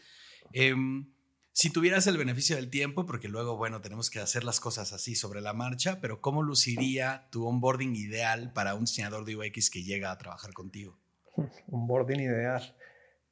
Em, 0.54 1.14
si 1.56 1.72
tuvieras 1.72 2.06
el 2.08 2.18
beneficio 2.18 2.58
del 2.58 2.70
tiempo, 2.70 3.06
porque 3.06 3.30
luego, 3.30 3.56
bueno, 3.56 3.80
tenemos 3.80 4.10
que 4.10 4.20
hacer 4.20 4.44
las 4.44 4.60
cosas 4.60 4.92
así 4.92 5.16
sobre 5.16 5.40
la 5.40 5.54
marcha, 5.54 6.00
pero 6.02 6.20
¿cómo 6.20 6.44
luciría 6.44 7.28
tu 7.32 7.48
onboarding 7.48 7.96
ideal 7.96 8.52
para 8.52 8.76
un 8.76 8.82
diseñador 8.82 9.24
de 9.24 9.38
UX 9.38 9.70
que 9.70 9.82
llega 9.82 10.12
a 10.12 10.18
trabajar 10.18 10.52
contigo? 10.52 10.98
Un 11.68 11.88
boarding 11.88 12.20
ideal. 12.20 12.76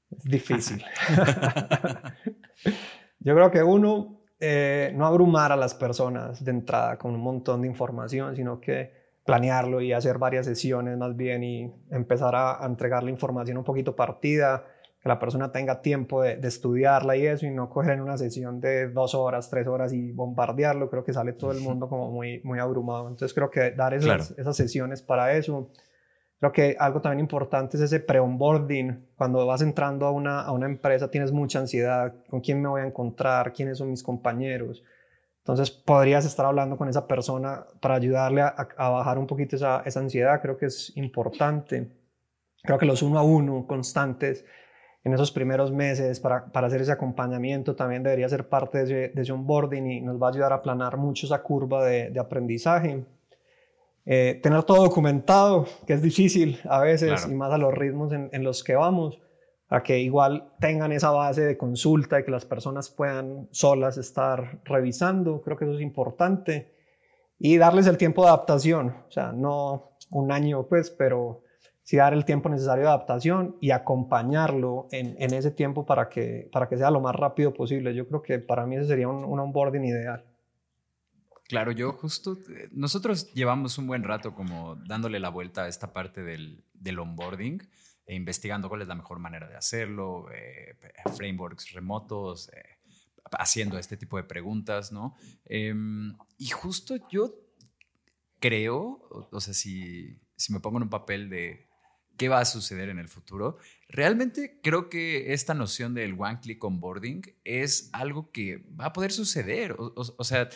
Es 0.09 0.23
difícil. 0.23 0.85
Yo 3.19 3.35
creo 3.35 3.51
que 3.51 3.61
uno, 3.61 4.21
eh, 4.39 4.93
no 4.95 5.05
abrumar 5.05 5.51
a 5.51 5.57
las 5.57 5.73
personas 5.75 6.45
de 6.45 6.51
entrada 6.51 6.97
con 6.97 7.13
un 7.15 7.21
montón 7.21 7.61
de 7.63 7.67
información, 7.67 8.37
sino 8.37 8.61
que 8.61 9.03
planearlo 9.25 9.81
y 9.81 9.91
hacer 9.91 10.17
varias 10.17 10.45
sesiones 10.45 10.97
más 10.97 11.17
bien 11.17 11.43
y 11.43 11.73
empezar 11.91 12.35
a, 12.35 12.63
a 12.63 12.65
entregar 12.67 13.03
la 13.03 13.09
información 13.09 13.57
un 13.57 13.65
poquito 13.65 13.97
partida, 13.97 14.65
que 15.03 15.09
la 15.09 15.19
persona 15.19 15.51
tenga 15.51 15.81
tiempo 15.81 16.21
de, 16.21 16.37
de, 16.37 16.47
estudiarla 16.47 17.17
y 17.17 17.27
eso, 17.27 17.45
y 17.45 17.51
no 17.51 17.69
coger 17.69 17.95
en 17.95 18.01
una 18.01 18.17
sesión 18.17 18.61
de 18.61 18.87
dos 18.87 19.13
horas, 19.13 19.49
tres 19.49 19.67
horas 19.67 19.91
y 19.91 20.13
bombardearlo. 20.13 20.89
Creo 20.89 21.03
que 21.03 21.11
sale 21.11 21.33
todo 21.33 21.51
el 21.51 21.59
mundo 21.59 21.89
como 21.89 22.09
muy, 22.09 22.39
muy 22.45 22.59
abrumado. 22.59 23.09
Entonces 23.09 23.33
creo 23.33 23.49
que 23.49 23.71
dar 23.71 23.93
esas, 23.93 24.05
claro. 24.05 24.23
esas 24.37 24.55
sesiones 24.55 25.01
para 25.01 25.33
eso. 25.33 25.69
Creo 26.39 26.53
que 26.53 26.77
algo 26.79 27.01
también 27.01 27.19
importante 27.19 27.75
es 27.75 27.83
ese 27.83 27.99
pre-onboarding. 27.99 29.09
Cuando 29.17 29.45
vas 29.45 29.61
entrando 29.61 30.05
a 30.05 30.11
una, 30.11 30.39
a 30.39 30.53
una 30.53 30.67
empresa 30.67 31.11
tienes 31.11 31.33
mucha 31.33 31.59
ansiedad. 31.59 32.15
¿Con 32.29 32.39
quién 32.39 32.61
me 32.61 32.69
voy 32.69 32.81
a 32.81 32.85
encontrar? 32.85 33.51
¿Quiénes 33.51 33.79
son 33.79 33.89
mis 33.89 34.03
compañeros? 34.03 34.85
Entonces 35.39 35.69
podrías 35.69 36.25
estar 36.25 36.45
hablando 36.45 36.77
con 36.77 36.87
esa 36.87 37.07
persona 37.07 37.65
para 37.81 37.95
ayudarle 37.95 38.41
a, 38.41 38.55
a 38.77 38.89
bajar 38.89 39.17
un 39.17 39.27
poquito 39.27 39.57
esa, 39.57 39.81
esa 39.85 39.99
ansiedad. 39.99 40.41
Creo 40.41 40.55
que 40.55 40.67
es 40.67 40.95
importante. 40.95 41.91
Creo 42.61 42.77
que 42.77 42.85
los 42.85 43.01
uno 43.01 43.19
a 43.19 43.23
uno 43.23 43.67
constantes 43.67 44.45
en 45.03 45.13
esos 45.13 45.31
primeros 45.31 45.71
meses 45.71 46.19
para, 46.19 46.45
para 46.45 46.67
hacer 46.67 46.81
ese 46.81 46.91
acompañamiento 46.91 47.75
también 47.75 48.03
debería 48.03 48.29
ser 48.29 48.47
parte 48.47 48.79
de 48.79 48.83
ese, 48.83 49.13
de 49.13 49.21
ese 49.21 49.31
onboarding 49.33 49.85
y 49.85 50.01
nos 50.01 50.21
va 50.21 50.27
a 50.27 50.31
ayudar 50.31 50.53
a 50.53 50.55
aplanar 50.55 50.97
mucho 50.97 51.25
esa 51.25 51.41
curva 51.41 51.83
de, 51.85 52.09
de 52.09 52.19
aprendizaje. 52.19 53.05
Eh, 54.05 54.39
tener 54.43 54.63
todo 54.63 54.83
documentado, 54.83 55.65
que 55.87 55.93
es 55.93 56.01
difícil 56.01 56.59
a 56.65 56.81
veces 56.81 57.21
claro. 57.21 57.31
y 57.31 57.35
más 57.35 57.51
a 57.53 57.57
los 57.57 57.73
ritmos 57.73 58.11
en, 58.11 58.29
en, 58.33 58.43
los 58.43 58.63
que 58.63 58.75
vamos, 58.75 59.19
a 59.69 59.81
que 59.81 59.99
igual 59.99 60.51
tengan 60.59 60.91
esa 60.91 61.11
base 61.11 61.41
de 61.41 61.57
consulta 61.57 62.19
y 62.19 62.25
que 62.25 62.31
las 62.31 62.45
personas 62.45 62.89
puedan 62.89 63.47
solas 63.51 63.97
estar 63.97 64.61
revisando, 64.65 65.41
creo 65.41 65.57
que 65.57 65.65
eso 65.65 65.75
es 65.75 65.81
importante. 65.81 66.73
Y 67.39 67.57
darles 67.57 67.87
el 67.87 67.97
tiempo 67.97 68.23
de 68.23 68.29
adaptación, 68.29 68.89
o 69.07 69.11
sea, 69.11 69.31
no 69.33 69.95
un 70.11 70.31
año 70.31 70.67
pues, 70.67 70.91
pero 70.91 71.43
sí 71.83 71.97
dar 71.97 72.13
el 72.13 72.25
tiempo 72.25 72.49
necesario 72.49 72.83
de 72.83 72.89
adaptación 72.89 73.57
y 73.59 73.71
acompañarlo 73.71 74.87
en, 74.91 75.15
en, 75.19 75.33
ese 75.33 75.51
tiempo 75.51 75.85
para 75.85 76.09
que, 76.09 76.49
para 76.51 76.69
que 76.69 76.77
sea 76.77 76.89
lo 76.89 77.01
más 77.01 77.15
rápido 77.15 77.53
posible. 77.53 77.93
Yo 77.93 78.07
creo 78.07 78.21
que 78.21 78.39
para 78.39 78.65
mí 78.65 78.77
ese 78.77 78.87
sería 78.87 79.09
un, 79.09 79.23
un 79.23 79.39
onboarding 79.39 79.83
ideal. 79.83 80.25
Claro, 81.47 81.71
yo 81.71 81.91
justo, 81.91 82.37
nosotros 82.71 83.33
llevamos 83.33 83.77
un 83.77 83.85
buen 83.85 84.03
rato 84.03 84.33
como 84.33 84.77
dándole 84.87 85.19
la 85.19 85.29
vuelta 85.29 85.63
a 85.63 85.67
esta 85.67 85.91
parte 85.91 86.23
del, 86.23 86.63
del 86.73 86.99
onboarding 86.99 87.61
e 88.05 88.15
investigando 88.15 88.69
cuál 88.69 88.81
es 88.81 88.87
la 88.87 88.95
mejor 88.95 89.19
manera 89.19 89.47
de 89.47 89.57
hacerlo, 89.57 90.31
eh, 90.31 90.77
frameworks 91.15 91.73
remotos, 91.73 92.49
eh, 92.53 92.79
haciendo 93.37 93.77
este 93.77 93.97
tipo 93.97 94.17
de 94.17 94.23
preguntas, 94.23 94.91
¿no? 94.91 95.15
Eh, 95.45 95.73
y 96.37 96.47
justo 96.47 96.95
yo 97.09 97.33
creo, 98.39 99.05
o, 99.09 99.27
o 99.31 99.39
sea, 99.41 99.53
si, 99.53 100.19
si 100.35 100.53
me 100.53 100.59
pongo 100.61 100.77
en 100.77 100.83
un 100.83 100.89
papel 100.89 101.29
de 101.29 101.67
qué 102.17 102.29
va 102.29 102.39
a 102.39 102.45
suceder 102.45 102.89
en 102.89 102.99
el 102.99 103.07
futuro, 103.07 103.57
realmente 103.89 104.59
creo 104.61 104.89
que 104.89 105.33
esta 105.33 105.53
noción 105.53 105.93
del 105.93 106.15
one 106.17 106.39
click 106.41 106.63
onboarding 106.63 107.21
es 107.43 107.89
algo 107.93 108.31
que 108.31 108.65
va 108.79 108.87
a 108.87 108.93
poder 108.93 109.11
suceder. 109.11 109.75
O, 109.77 110.23
sea, 110.23 110.49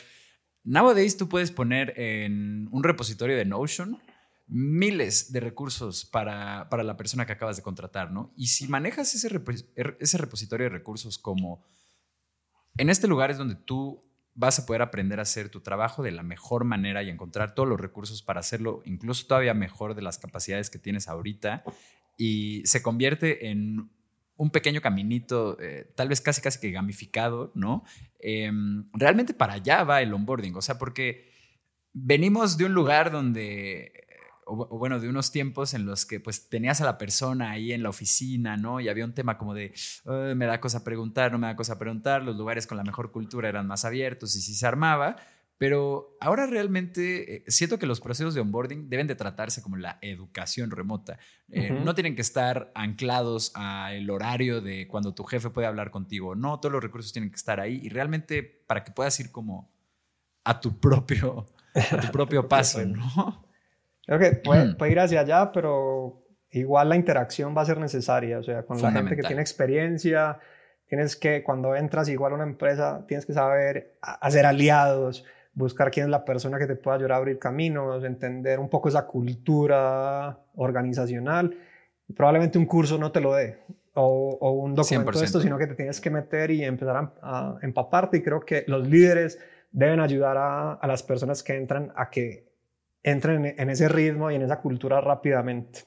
nowadays 0.64 1.18
tú 1.18 1.30
puedes 1.30 1.52
poner 1.52 1.94
en 2.00 2.68
un 2.72 2.84
repositorio 2.84 3.36
de 3.36 3.46
Notion 3.46 4.00
miles 4.48 5.34
de 5.34 5.42
recursos 5.42 6.06
para, 6.06 6.70
para 6.70 6.84
la 6.84 6.96
persona 6.96 7.26
que 7.26 7.34
acabas 7.34 7.58
de 7.58 7.64
contratar, 7.64 8.12
¿no? 8.12 8.32
Y 8.38 8.48
si 8.48 8.68
manejas 8.68 9.14
ese, 9.14 9.28
rep 9.28 9.50
ese 10.00 10.18
repositorio 10.18 10.66
de 10.66 10.70
recursos 10.70 11.18
como 11.18 11.66
en 12.78 12.90
este 12.90 13.08
lugar 13.08 13.32
es 13.32 13.38
donde 13.38 13.56
tú 13.56 14.07
vas 14.38 14.60
a 14.60 14.66
poder 14.66 14.84
aprender 14.84 15.20
a 15.20 15.24
hacer 15.24 15.50
tu 15.50 15.62
trabajo 15.62 16.04
de 16.04 16.12
la 16.12 16.22
mejor 16.22 16.64
manera 16.64 17.02
y 17.02 17.10
encontrar 17.10 17.56
todos 17.56 17.68
los 17.68 17.82
recursos 17.82 18.22
para 18.22 18.40
hacerlo 18.40 18.84
incluso 18.86 19.26
todavía 19.26 19.56
mejor 19.56 19.96
de 19.96 20.04
las 20.04 20.20
capacidades 20.20 20.70
que 20.70 20.78
tienes 20.78 21.08
ahorita 21.08 21.64
y 22.18 22.62
se 22.66 22.84
convierte 22.84 23.50
en 23.50 23.90
un 24.36 24.52
pequeño 24.52 24.82
caminito, 24.82 25.60
eh, 25.60 25.92
tal 25.96 26.10
vez 26.10 26.22
casi 26.22 26.42
casi 26.42 26.60
que 26.60 26.70
gamificado, 26.70 27.52
¿no? 27.56 27.84
Eh, 28.20 28.52
realmente 28.94 29.34
para 29.34 29.54
allá 29.54 29.84
va 29.84 30.04
el 30.04 30.14
onboarding, 30.14 30.56
o 30.56 30.62
sea, 30.62 30.78
porque 30.78 31.32
venimos 31.94 32.58
de 32.58 32.66
un 32.66 32.74
lugar 32.74 33.12
donde 33.12 34.07
o, 34.48 34.68
o, 34.74 34.78
bueno, 34.78 35.00
de 35.00 35.10
unos 35.10 35.32
tiempos 35.32 35.74
en 35.74 35.86
los 35.86 36.06
que 36.06 36.20
pues 36.20 36.50
tenías 36.50 36.82
a 36.82 36.86
la 36.86 36.98
persona 36.98 37.52
ahí 37.52 37.74
en 37.74 37.84
la 37.84 37.90
oficina, 37.90 38.58
¿no? 38.58 38.80
Y 38.80 38.90
había 38.90 39.06
un 39.06 39.14
tema 39.14 39.38
como 39.38 39.54
de, 39.54 39.74
oh, 40.06 40.36
me 40.36 40.46
da 40.46 40.60
cosa 40.60 40.84
preguntar, 40.84 41.32
no 41.32 41.38
me 41.38 41.48
da 41.48 41.56
cosa 41.56 41.78
preguntar, 41.78 42.24
los 42.24 42.36
lugares 42.36 42.68
con 42.68 42.78
la 42.78 42.84
mejor 42.84 43.12
cultura 43.12 43.50
eran 43.50 43.68
más 43.68 43.86
abiertos 43.86 44.36
y 44.36 44.42
sí 44.42 44.54
se 44.54 44.66
armaba, 44.66 45.18
pero 45.58 46.16
ahora 46.20 46.46
realmente 46.46 47.38
eh, 47.38 47.44
siento 47.48 47.80
que 47.80 47.88
los 47.88 48.00
procesos 48.00 48.34
de 48.34 48.42
onboarding 48.42 48.90
deben 48.90 49.08
de 49.08 49.16
tratarse 49.16 49.62
como 49.62 49.78
la 49.78 49.98
educación 50.02 50.70
remota. 50.70 51.18
Eh, 51.50 51.72
uh 51.72 51.76
-huh. 51.76 51.84
No 51.84 51.96
tienen 51.96 52.16
que 52.16 52.22
estar 52.22 52.72
anclados 52.76 53.52
al 53.56 54.10
horario 54.10 54.62
de 54.62 54.88
cuando 54.88 55.14
tu 55.14 55.24
jefe 55.24 55.50
puede 55.50 55.68
hablar 55.68 55.90
contigo, 55.90 56.36
no, 56.36 56.60
todos 56.60 56.72
los 56.72 56.84
recursos 56.84 57.12
tienen 57.12 57.32
que 57.32 57.38
estar 57.38 57.60
ahí 57.60 57.80
y 57.84 57.90
realmente 57.90 58.44
para 58.44 58.84
que 58.84 58.92
puedas 58.92 59.20
ir 59.20 59.32
como 59.32 59.72
a 60.44 60.60
tu 60.60 60.80
propio, 60.80 61.48
a 61.74 62.02
tu 62.02 62.12
propio 62.12 62.48
paso, 62.48 62.86
¿no? 62.86 63.47
Creo 64.08 64.20
que 64.20 64.32
puede, 64.38 64.74
puede, 64.76 64.94
ir 64.94 65.00
hacia 65.02 65.20
allá, 65.20 65.52
pero 65.52 66.24
igual 66.50 66.90
la 66.90 66.96
interacción 66.96 67.56
va 67.56 67.62
a 67.62 67.66
ser 67.66 67.78
necesaria, 67.78 68.40
o 68.40 68.44
sea, 68.44 68.64
con 68.64 68.82
la 68.82 68.92
gente 68.92 69.18
que 69.18 69.22
tiene 69.22 69.42
experiencia, 69.42 70.40
tienes 70.88 71.18
que, 71.18 71.44
cuando 71.44 71.76
entras 71.76 72.08
igual 72.08 72.32
a 72.32 72.36
una 72.36 72.46
empresa, 72.46 73.04
tienes 73.06 73.26
que 73.26 73.34
saber 73.34 73.98
hacer 74.02 74.46
aliados, 74.46 75.26
buscar 75.54 75.92
quién 75.92 76.06
es 76.06 76.10
la 76.10 76.24
persona 76.24 76.58
que 76.58 76.68
te 76.68 76.78
pueda 76.78 76.96
ayudar 76.96 77.12
a 77.12 77.16
abrir 77.18 77.38
caminos, 77.38 78.06
entender 78.06 78.60
un 78.60 78.70
poco 78.70 78.88
esa 78.88 79.06
cultura 79.06 80.40
organizacional. 80.56 81.58
Probablemente 82.16 82.58
un 82.58 82.66
curso 82.66 82.98
no 82.98 83.12
te 83.12 83.20
lo 83.20 83.34
dé, 83.34 83.60
o, 83.94 84.38
o 84.40 84.52
un 84.52 84.74
documento 84.74 85.12
100%. 85.12 85.20
de 85.20 85.26
esto, 85.26 85.42
sino 85.42 85.58
que 85.58 85.68
te 85.68 85.76
tienes 85.76 86.00
que 86.00 86.10
meter 86.10 86.50
y 86.52 86.64
empezar 86.64 86.96
a, 86.96 87.12
a 87.22 87.58
empaparte, 87.62 88.18
y 88.18 88.24
creo 88.24 88.40
que 88.40 88.64
los 88.68 88.88
líderes 88.88 89.38
deben 89.74 90.00
ayudar 90.00 90.38
a, 90.38 90.74
a 90.76 90.88
las 90.88 91.04
personas 91.04 91.44
que 91.44 91.56
entran 91.56 91.92
a 91.98 92.10
que 92.10 92.47
entren 93.08 93.56
en 93.58 93.70
ese 93.70 93.88
ritmo 93.88 94.30
y 94.32 94.36
en 94.36 94.42
esa 94.42 94.60
cultura 94.60 95.00
rápidamente. 95.00 95.86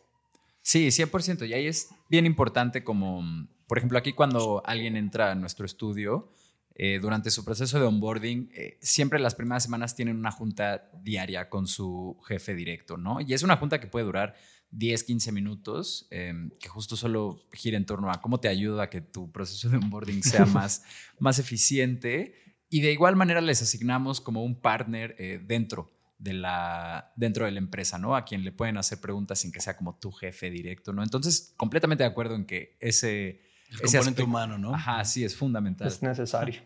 Sí, 0.62 0.89
100%. 0.89 1.47
Y 1.47 1.53
ahí 1.53 1.67
es 1.67 1.91
bien 2.09 2.25
importante 2.25 2.83
como, 2.83 3.23
por 3.67 3.79
ejemplo, 3.79 3.99
aquí 3.99 4.12
cuando 4.15 4.62
alguien 4.65 4.97
entra 4.97 5.31
a 5.31 5.35
nuestro 5.35 5.67
estudio, 5.67 6.33
eh, 6.75 6.99
durante 7.00 7.31
su 7.31 7.45
proceso 7.45 7.79
de 7.79 7.87
onboarding, 7.87 8.50
eh, 8.55 8.79
siempre 8.81 9.19
las 9.19 9.35
primeras 9.35 9.62
semanas 9.62 9.95
tienen 9.95 10.17
una 10.17 10.31
junta 10.31 10.91
diaria 11.03 11.50
con 11.50 11.67
su 11.67 12.19
jefe 12.27 12.55
directo, 12.55 12.97
¿no? 12.97 13.21
Y 13.21 13.35
es 13.35 13.43
una 13.43 13.59
junta 13.59 13.81
que 13.81 13.87
puede 13.87 14.07
durar 14.07 14.35
10, 14.71 15.05
15 15.05 15.33
minutos, 15.33 16.09
eh, 16.11 16.33
que 16.59 16.69
justo 16.69 16.97
solo 16.97 17.45
gira 17.53 17.77
en 17.77 17.85
torno 17.85 18.11
a 18.11 18.23
cómo 18.23 18.41
te 18.41 18.49
ayuda 18.49 18.85
a 18.85 18.91
que 18.91 19.03
tu 19.03 19.31
proceso 19.31 19.69
de 19.69 19.77
onboarding 19.77 20.23
sea 20.23 20.47
más, 20.47 20.85
más 21.19 21.39
eficiente. 21.39 22.35
Y 22.71 22.81
de 22.81 22.93
igual 22.93 23.17
manera 23.17 23.43
les 23.43 23.61
asignamos 23.61 24.23
como 24.23 24.43
un 24.43 24.61
partner 24.61 25.17
eh, 25.19 25.39
dentro 25.45 26.00
de 26.21 26.35
la, 26.35 27.12
dentro 27.17 27.47
de 27.47 27.50
la 27.50 27.59
empresa, 27.59 27.99
¿no? 27.99 28.15
A 28.15 28.25
quien 28.25 28.45
le 28.45 28.53
pueden 28.53 28.77
hacer 28.77 29.00
preguntas 29.00 29.41
sin 29.41 29.50
que 29.50 29.61
sea 29.61 29.77
como 29.77 29.99
tu 29.99 30.12
jefe 30.12 30.50
directo, 30.50 30.93
¿no? 30.93 31.03
Entonces, 31.03 31.55
completamente 31.57 32.05
de 32.05 32.09
acuerdo 32.09 32.37
en 32.37 32.45
que 32.45 32.77
ese... 32.79 33.41
El 33.69 33.77
ese 33.77 33.83
componente 33.83 33.99
aspecto, 33.99 34.25
humano, 34.25 34.59
¿no? 34.59 34.75
Ajá, 34.75 35.05
sí, 35.05 35.25
es 35.25 35.37
fundamental. 35.37 35.89
Es 35.89 36.03
necesario. 36.03 36.61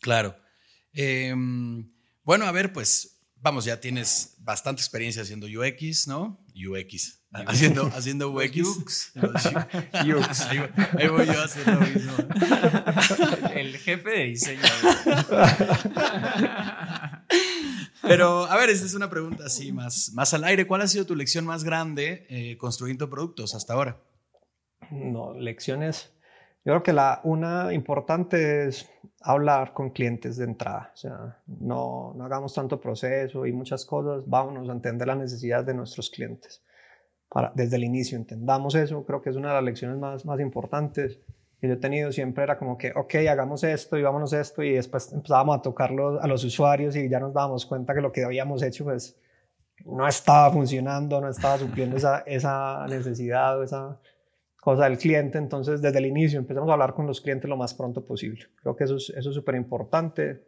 Claro. 0.00 0.36
Eh, 0.92 1.34
bueno, 2.22 2.44
a 2.44 2.52
ver, 2.52 2.72
pues, 2.72 3.18
vamos, 3.36 3.64
ya 3.64 3.80
tienes 3.80 4.36
bastante 4.38 4.80
experiencia 4.80 5.22
haciendo 5.22 5.46
UX, 5.46 6.06
¿no? 6.06 6.44
UX. 6.54 7.22
Haciendo, 7.46 7.90
haciendo 7.94 8.30
UX. 8.30 8.56
UX. 8.56 9.12
UX. 9.14 10.40
Ahí, 10.42 10.58
ahí, 10.98 11.08
voy 11.08 11.26
yo 11.26 11.38
a 11.38 11.44
hacer 11.44 11.66
lo 11.66 11.80
mismo. 11.80 12.14
El 13.54 13.76
jefe 13.76 14.10
de 14.10 14.24
diseño. 14.24 14.62
Pero, 18.06 18.44
a 18.44 18.56
ver, 18.56 18.70
esta 18.70 18.86
es 18.86 18.94
una 18.94 19.10
pregunta 19.10 19.44
así 19.46 19.72
más, 19.72 20.12
más 20.14 20.32
al 20.34 20.44
aire. 20.44 20.66
¿Cuál 20.66 20.82
ha 20.82 20.88
sido 20.88 21.06
tu 21.06 21.14
lección 21.14 21.44
más 21.44 21.64
grande 21.64 22.26
eh, 22.28 22.56
construyendo 22.56 23.10
productos 23.10 23.54
hasta 23.54 23.74
ahora? 23.74 23.96
No, 24.90 25.34
lecciones. 25.34 26.12
Yo 26.64 26.72
creo 26.72 26.82
que 26.82 26.92
la, 26.92 27.20
una 27.24 27.72
importante 27.72 28.66
es 28.66 28.88
hablar 29.20 29.72
con 29.72 29.90
clientes 29.90 30.36
de 30.36 30.44
entrada. 30.44 30.90
O 30.94 30.96
sea, 30.96 31.38
no, 31.46 32.12
no 32.16 32.24
hagamos 32.24 32.54
tanto 32.54 32.80
proceso 32.80 33.46
y 33.46 33.52
muchas 33.52 33.84
cosas. 33.84 34.24
Vámonos 34.26 34.68
a 34.68 34.72
entender 34.72 35.08
las 35.08 35.18
necesidades 35.18 35.66
de 35.66 35.74
nuestros 35.74 36.10
clientes. 36.10 36.62
Para, 37.28 37.52
desde 37.54 37.76
el 37.76 37.84
inicio 37.84 38.16
entendamos 38.16 38.74
eso. 38.74 39.04
Creo 39.04 39.20
que 39.20 39.30
es 39.30 39.36
una 39.36 39.48
de 39.48 39.54
las 39.54 39.64
lecciones 39.64 39.98
más, 39.98 40.24
más 40.24 40.40
importantes 40.40 41.18
que 41.60 41.68
yo 41.68 41.74
he 41.74 41.78
tenido. 41.78 42.12
Siempre 42.12 42.44
era 42.44 42.58
como 42.58 42.76
que, 42.76 42.92
ok, 42.94 43.14
hagamos 43.28 43.64
esto 43.64 43.96
y 43.96 44.02
vámonos 44.02 44.32
esto. 44.32 44.62
Y 44.62 44.72
después 44.72 45.12
empezábamos 45.12 45.58
a 45.58 45.62
tocarlo 45.62 46.20
a 46.20 46.26
los 46.26 46.44
usuarios 46.44 46.96
y 46.96 47.08
ya 47.08 47.20
nos 47.20 47.32
dábamos 47.32 47.66
cuenta 47.66 47.94
que 47.94 48.00
lo 48.00 48.12
que 48.12 48.24
habíamos 48.24 48.62
hecho, 48.62 48.84
pues 48.84 49.16
no 49.84 50.06
estaba 50.06 50.50
funcionando, 50.50 51.20
no 51.20 51.28
estaba 51.28 51.58
supliendo 51.58 51.96
esa, 51.96 52.20
esa 52.20 52.86
necesidad 52.88 53.58
o 53.58 53.62
esa 53.62 53.98
cosa 54.60 54.84
del 54.84 54.98
cliente. 54.98 55.38
Entonces, 55.38 55.80
desde 55.80 55.98
el 55.98 56.06
inicio 56.06 56.38
empezamos 56.38 56.68
a 56.70 56.72
hablar 56.72 56.94
con 56.94 57.06
los 57.06 57.20
clientes 57.20 57.48
lo 57.48 57.56
más 57.56 57.74
pronto 57.74 58.04
posible. 58.04 58.46
Creo 58.62 58.74
que 58.74 58.84
eso 58.84 58.96
es 58.96 59.24
súper 59.24 59.54
importante. 59.54 60.44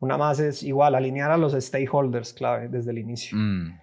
Una 0.00 0.16
más 0.16 0.40
es 0.40 0.62
igual, 0.62 0.94
alinear 0.94 1.30
a 1.30 1.36
los 1.36 1.52
stakeholders 1.52 2.32
clave 2.32 2.68
desde 2.68 2.90
el 2.90 2.98
inicio. 2.98 3.36
Mm. 3.38 3.78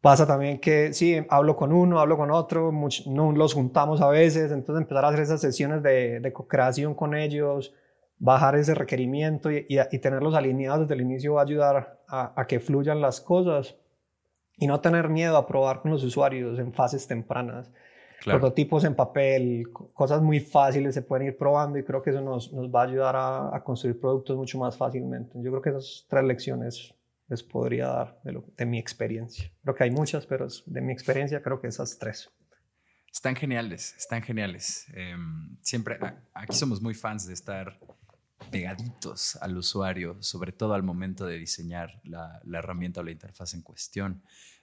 Pasa 0.00 0.26
también 0.26 0.60
que 0.60 0.92
sí, 0.92 1.16
hablo 1.28 1.56
con 1.56 1.72
uno, 1.72 1.98
hablo 1.98 2.16
con 2.16 2.30
otro, 2.30 2.72
no 3.06 3.32
los 3.32 3.54
juntamos 3.54 4.00
a 4.00 4.08
veces, 4.08 4.52
entonces 4.52 4.82
empezar 4.82 5.04
a 5.04 5.08
hacer 5.08 5.20
esas 5.20 5.40
sesiones 5.40 5.82
de, 5.82 6.20
de 6.20 6.32
co-creación 6.32 6.94
con 6.94 7.16
ellos, 7.16 7.74
bajar 8.18 8.54
ese 8.54 8.76
requerimiento 8.76 9.50
y, 9.50 9.66
y, 9.68 9.98
tenerlos 9.98 10.34
alineados 10.34 10.82
desde 10.82 10.94
el 10.94 11.00
inicio 11.00 11.34
va 11.34 11.40
a 11.40 11.44
ayudar 11.44 11.98
a, 12.06 12.40
a 12.40 12.46
que 12.46 12.60
fluyan 12.60 13.00
las 13.00 13.20
cosas 13.20 13.76
y 14.56 14.68
no 14.68 14.80
tener 14.80 15.08
miedo 15.08 15.36
a 15.36 15.46
probar 15.46 15.80
con 15.80 15.90
los 15.90 16.04
usuarios 16.04 16.58
en 16.58 16.72
fases 16.72 17.06
tempranas. 17.06 17.70
Prototipos 18.24 18.82
en 18.82 18.96
papel, 18.96 19.68
cosas 19.94 20.20
muy 20.20 20.40
fáciles 20.40 20.94
se 20.94 21.02
pueden 21.02 21.28
ir 21.28 21.36
probando 21.36 21.78
y 21.78 21.84
creo 21.84 22.02
que 22.02 22.10
eso 22.10 22.20
nos, 22.20 22.52
nos 22.52 22.68
va 22.68 22.82
a 22.82 22.84
ayudar 22.84 23.14
a, 23.14 23.56
a, 23.56 23.62
construir 23.62 24.00
productos 24.00 24.36
mucho 24.36 24.58
más 24.58 24.76
fácilmente. 24.76 25.38
Yo 25.40 25.50
creo 25.50 25.62
que 25.62 25.70
esas 25.70 26.04
tres 26.08 26.24
lecciones 26.24 26.97
les 27.28 27.42
podría 27.42 27.86
dar 27.86 28.20
de, 28.24 28.66
mi 28.66 28.78
experiencia. 28.78 29.52
Creo 29.62 29.74
que 29.74 29.84
hay 29.84 29.90
muchas, 29.90 30.26
pero 30.26 30.48
de 30.66 30.80
mi 30.80 30.92
experiencia 30.92 31.42
creo 31.42 31.60
que 31.60 31.68
esas 31.68 31.98
tres. 31.98 32.30
Están 33.12 33.36
geniales, 33.36 33.94
están 33.96 34.22
geniales. 34.22 34.86
Eh, 34.94 35.16
siempre, 35.62 35.98
aquí 36.34 36.54
somos 36.54 36.80
muy 36.80 36.94
fans 36.94 37.26
de 37.26 37.34
estar 37.34 37.78
pegaditos 38.50 39.36
al 39.36 39.56
usuario, 39.56 40.16
sobre 40.22 40.52
todo 40.52 40.74
al 40.74 40.82
momento 40.82 41.26
de 41.26 41.38
diseñar 41.38 42.00
la, 42.04 42.40
la 42.44 42.58
herramienta 42.58 43.00
o 43.00 43.04
la 43.04 43.10
interfaz 43.10 43.54
en 43.54 43.62
cuestión. 43.62 44.22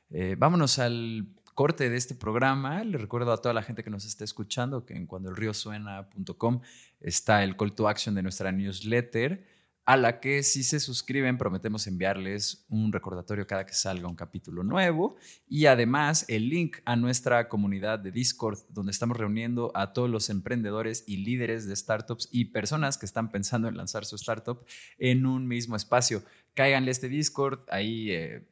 Eh, 0.10 0.36
vámonos 0.38 0.80
al 0.80 1.28
corte 1.54 1.90
de 1.90 1.98
este 1.98 2.16
programa. 2.16 2.84
Le 2.84 2.98
recuerdo 2.98 3.32
a 3.32 3.38
toda 3.38 3.54
la 3.54 3.64
gente 3.64 3.84
que 3.84 3.90
nos 3.90 4.06
está 4.06 4.24
escuchando 4.24 4.86
que 4.86 4.96
en 4.96 5.08
cuandoelriosuena.com 5.08 6.62
está 7.00 7.44
el 7.44 7.56
call 7.58 7.74
to 7.74 7.88
action 7.88 8.16
de 8.16 8.24
nuestra 8.24 8.52
newsletter 8.52 9.55
a 9.86 9.98
la 9.98 10.20
que 10.20 10.42
si 10.42 10.64
se 10.64 10.80
suscriben 10.80 11.38
prometemos 11.38 11.86
enviarles 11.86 12.66
un 12.70 12.92
recordatorio 12.92 13.46
cada 13.46 13.66
que 13.68 13.74
salga 13.74 14.08
un 14.08 14.16
capítulo 14.16 14.64
nuevo 14.64 15.16
y 15.48 15.68
además 15.68 16.26
el 16.28 16.50
link 16.50 16.78
a 16.86 16.96
nuestra 16.96 17.48
comunidad 17.48 18.00
de 18.00 18.12
Discord 18.12 18.60
donde 18.70 18.92
estamos 18.92 19.16
reuniendo 19.16 19.72
a 19.76 19.94
todos 19.94 20.10
los 20.10 20.32
emprendedores 20.32 21.04
y 21.06 21.18
líderes 21.18 21.68
de 21.68 21.76
startups 21.76 22.30
y 22.32 22.46
personas 22.46 22.98
que 22.98 23.06
están 23.06 23.30
pensando 23.30 23.68
en 23.68 23.78
lanzar 23.78 24.06
su 24.06 24.16
startup 24.16 24.66
en 24.98 25.28
un 25.28 25.48
mismo 25.48 25.76
espacio. 25.76 26.24
Cáiganle 26.56 26.90
este 26.90 27.08
Discord, 27.08 27.60
ahí 27.70 28.10
eh, 28.10 28.48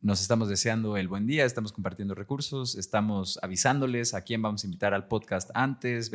nos 0.00 0.20
estamos 0.20 0.48
deseando 0.48 0.96
el 0.96 1.08
buen 1.08 1.26
día, 1.26 1.44
estamos 1.44 1.72
compartiendo 1.72 2.14
recursos, 2.14 2.76
estamos 2.76 3.40
avisándoles 3.42 4.14
a 4.14 4.22
quién 4.22 4.40
vamos 4.40 4.62
a 4.62 4.68
invitar 4.68 4.94
al 4.94 5.08
podcast 5.08 5.50
antes, 5.54 6.12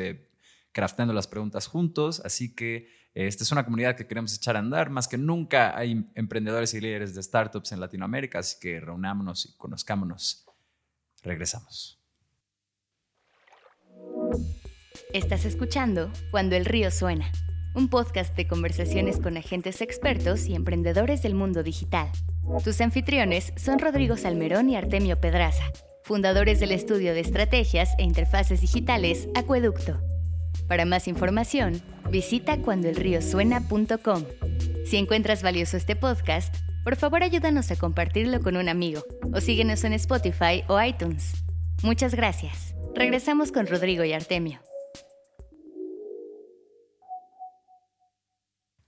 crafteando 0.72 1.14
las 1.14 1.28
preguntas 1.28 1.68
juntos, 1.68 2.22
así 2.24 2.56
que 2.56 3.03
esta 3.14 3.44
es 3.44 3.52
una 3.52 3.64
comunidad 3.64 3.96
que 3.96 4.08
queremos 4.08 4.36
echar 4.36 4.56
a 4.56 4.60
andar. 4.60 4.90
Más 4.90 5.08
que 5.08 5.18
nunca 5.18 5.78
hay 5.78 6.10
emprendedores 6.16 6.74
y 6.74 6.82
líderes 6.82 7.14
de 7.14 7.22
startups 7.22 7.72
en 7.72 7.80
Latinoamérica, 7.80 8.40
así 8.40 8.58
que 8.60 8.80
reunámonos 8.80 9.46
y 9.46 9.58
conozcámonos. 9.58 10.46
Regresamos. 11.22 12.00
Estás 15.14 15.46
escuchando 15.46 16.12
Cuando 16.32 16.56
el 16.56 16.66
río 16.66 16.90
suena, 16.90 17.32
un 17.76 17.90
podcast 17.90 18.36
de 18.36 18.48
conversaciones 18.48 19.20
con 19.20 19.38
agentes 19.38 19.82
expertos 19.82 20.48
y 20.48 20.56
emprendedores 20.56 21.22
del 21.22 21.36
mundo 21.36 21.64
digital. 21.64 22.10
Tus 22.64 22.82
anfitriones 22.82 23.54
son 23.58 23.80
Rodrigo 23.80 24.18
Salmerón 24.18 24.70
y 24.70 24.76
Artemio 24.76 25.20
Pedraza, 25.20 25.64
fundadores 26.04 26.60
del 26.60 26.72
estudio 26.72 27.14
de 27.14 27.22
estrategias 27.22 27.90
e 27.98 28.04
interfaces 28.04 28.62
digitales 28.62 29.28
Acueducto. 29.36 30.13
Para 30.74 30.86
más 30.86 31.08
información, 31.08 31.84
visita 32.10 32.60
cuandoelriosuena.com. 32.60 34.26
Si 34.88 34.98
encuentras 34.98 35.44
valioso 35.44 35.78
este 35.78 35.96
podcast, 35.96 36.52
por 36.84 36.96
favor 36.96 37.22
ayúdanos 37.22 37.70
a 37.70 37.76
compartirlo 37.76 38.42
con 38.42 38.58
un 38.58 38.68
amigo 38.68 39.04
o 39.36 39.40
síguenos 39.40 39.84
en 39.84 39.94
Spotify 39.94 40.64
o 40.68 40.82
iTunes. 40.82 41.34
Muchas 41.84 42.16
gracias. 42.16 42.74
Regresamos 42.96 43.52
con 43.52 43.68
Rodrigo 43.68 44.04
y 44.04 44.14
Artemio. 44.14 44.64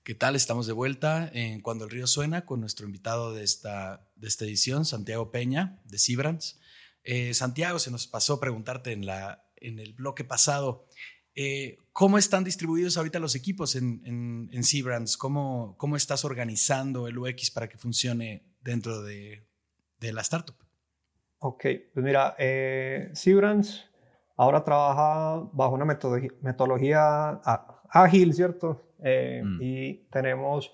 ¿Qué 0.04 0.16
tal? 0.16 0.36
Estamos 0.36 0.66
de 0.66 0.74
vuelta 0.74 1.30
en 1.36 1.62
Cuando 1.62 1.86
el 1.86 1.92
río 1.92 2.08
suena 2.08 2.48
con 2.48 2.62
nuestro 2.62 2.88
invitado 2.88 3.32
de 3.32 3.44
esta, 3.44 4.10
de 4.16 4.28
esta 4.28 4.46
edición, 4.46 4.86
Santiago 4.86 5.30
Peña, 5.30 5.80
de 5.86 6.00
Cibrans. 6.00 6.60
Eh, 7.04 7.36
Santiago, 7.36 7.78
se 7.78 7.92
nos 7.92 8.08
pasó 8.08 8.40
preguntarte 8.40 8.92
en, 8.92 9.06
la, 9.06 9.46
en 9.58 9.78
el 9.78 9.94
bloque 9.94 10.24
pasado, 10.24 10.88
eh, 11.36 11.78
¿Cómo 11.98 12.18
están 12.18 12.44
distribuidos 12.44 12.98
ahorita 12.98 13.20
los 13.20 13.36
equipos 13.36 13.76
en, 13.78 14.02
en, 14.04 14.50
en 14.52 14.64
Cbrands? 14.64 15.16
¿Cómo, 15.16 15.76
¿Cómo, 15.78 15.96
estás 15.96 16.26
organizando 16.26 17.08
el 17.08 17.18
UX 17.18 17.52
para 17.52 17.70
que 17.70 17.78
funcione 17.78 18.44
dentro 18.62 19.02
de, 19.02 19.48
de 20.02 20.12
la 20.12 20.20
startup? 20.20 20.58
Ok, 21.40 21.66
pues 21.94 22.06
mira, 22.06 22.36
eh, 22.38 23.14
ahora 24.36 24.62
trabaja 24.66 25.50
bajo 25.54 25.74
una 25.74 25.86
metodología, 25.86 26.32
metodología 26.42 27.40
ágil, 27.90 28.34
¿cierto? 28.34 28.94
Eh, 29.02 29.42
mm. 29.42 29.60
Y 29.62 29.94
tenemos 30.12 30.74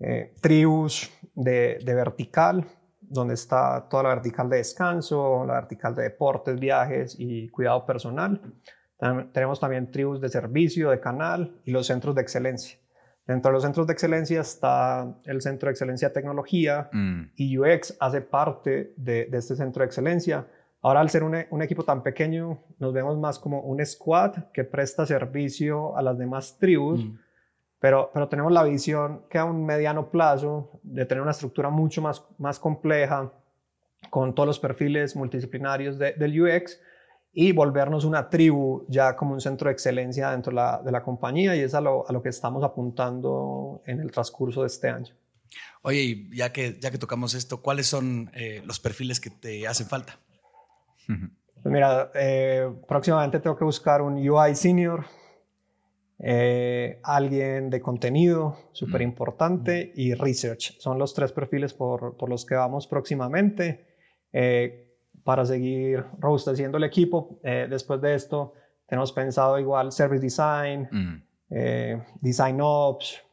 eh, 0.00 0.34
tribus 0.40 1.10
de, 1.34 1.78
de 1.84 1.94
vertical, 1.94 2.64
donde 3.02 3.34
está 3.34 3.86
toda 3.90 4.04
la 4.04 4.08
vertical 4.14 4.48
de 4.48 4.56
descanso, 4.56 5.44
la 5.44 5.54
vertical 5.54 5.94
de 5.94 6.04
deportes, 6.04 6.58
viajes 6.58 7.16
y 7.18 7.50
cuidado 7.50 7.84
personal 7.84 8.40
tenemos 9.32 9.60
también 9.60 9.90
tribus 9.90 10.20
de 10.20 10.28
servicio, 10.28 10.90
de 10.90 11.00
canal 11.00 11.60
y 11.64 11.70
los 11.70 11.86
centros 11.86 12.14
de 12.14 12.22
excelencia. 12.22 12.78
Dentro 13.26 13.50
de 13.50 13.54
los 13.54 13.62
centros 13.62 13.86
de 13.86 13.92
excelencia 13.94 14.40
está 14.42 15.14
el 15.24 15.40
Centro 15.40 15.68
de 15.68 15.72
Excelencia 15.72 16.08
de 16.08 16.14
Tecnología 16.14 16.90
mm. 16.92 17.22
y 17.36 17.58
UX 17.58 17.96
hace 17.98 18.20
parte 18.20 18.92
de, 18.96 19.28
este 19.32 19.56
centro 19.56 19.80
de 19.80 19.86
excelencia. 19.86 20.46
Ahora, 20.82 21.00
al 21.00 21.08
ser 21.08 21.22
un, 21.22 21.62
equipo 21.62 21.84
tan 21.84 22.02
pequeño, 22.02 22.58
nos 22.78 22.92
vemos 22.92 23.18
más 23.18 23.38
como 23.38 23.60
un 23.62 23.84
squad 23.84 24.50
que 24.52 24.64
presta 24.64 25.06
servicio 25.06 25.96
a 25.96 26.02
las 26.02 26.18
demás 26.18 26.58
tribus, 26.58 27.02
mm. 27.02 27.18
pero, 27.78 28.10
pero 28.12 28.28
tenemos 28.28 28.52
la 28.52 28.62
visión 28.62 29.22
que 29.30 29.38
a 29.38 29.46
un 29.46 29.64
mediano 29.64 30.10
plazo 30.10 30.78
de 30.82 31.06
tener 31.06 31.22
una 31.22 31.30
estructura 31.30 31.70
mucho 31.70 32.02
más, 32.02 32.22
más 32.36 32.58
compleja 32.58 33.32
con 34.10 34.34
todos 34.34 34.46
los 34.46 34.58
perfiles 34.58 35.16
multidisciplinarios 35.16 35.98
del 35.98 36.42
UX 36.42 36.78
y 37.34 37.50
volvernos 37.50 38.04
una 38.04 38.30
tribu 38.30 38.86
ya 38.88 39.16
como 39.16 39.34
un 39.34 39.40
centro 39.40 39.68
de 39.68 39.72
excelencia 39.72 40.30
dentro 40.30 40.50
de 40.50 40.56
la, 40.56 40.80
de 40.84 40.92
la 40.92 41.02
compañía 41.02 41.56
y 41.56 41.60
es 41.60 41.74
a 41.74 41.80
lo, 41.80 42.08
a 42.08 42.12
lo, 42.12 42.22
que 42.22 42.28
estamos 42.28 42.62
apuntando 42.62 43.82
en 43.86 44.00
el 44.00 44.12
transcurso 44.12 44.60
de 44.60 44.68
este 44.68 44.88
año. 44.88 45.12
Oye, 45.82 46.28
ya 46.32 46.52
que, 46.52 46.78
ya 46.80 46.92
que 46.92 46.98
tocamos 46.98 47.34
esto, 47.34 47.60
¿cuáles 47.60 47.88
son 47.88 48.30
eh, 48.34 48.62
los 48.64 48.78
perfiles 48.78 49.20
que 49.20 49.30
te 49.30 49.66
hacen 49.66 49.88
falta? 49.88 50.18
Pues 51.06 51.72
mira, 51.72 52.10
eh, 52.14 52.72
próximamente 52.86 53.40
tengo 53.40 53.56
que 53.56 53.64
buscar 53.64 54.00
un 54.00 54.16
UI 54.16 54.54
senior, 54.54 55.04
eh, 56.20 57.00
alguien 57.02 57.68
de 57.68 57.80
contenido, 57.80 58.56
súper 58.72 59.02
importante, 59.02 59.92
y 59.96 60.14
research. 60.14 60.78
Son 60.78 60.98
los 60.98 61.14
tres 61.14 61.32
perfiles 61.32 61.74
por, 61.74 62.16
por 62.16 62.28
los 62.28 62.46
que 62.46 62.54
vamos 62.54 62.86
próximamente 62.86 63.86
para 65.24 65.44
seguir 65.44 66.04
robusteciendo 66.18 66.78
el 66.78 66.84
equipo. 66.84 67.40
Eh, 67.42 67.66
después 67.68 68.00
de 68.00 68.14
esto, 68.14 68.52
tenemos 68.86 69.12
pensado 69.12 69.58
igual 69.58 69.90
Service 69.90 70.22
Design, 70.22 70.88
mm. 70.90 71.22
eh, 71.50 72.02
Design 72.20 72.58
Ops, 72.60 73.24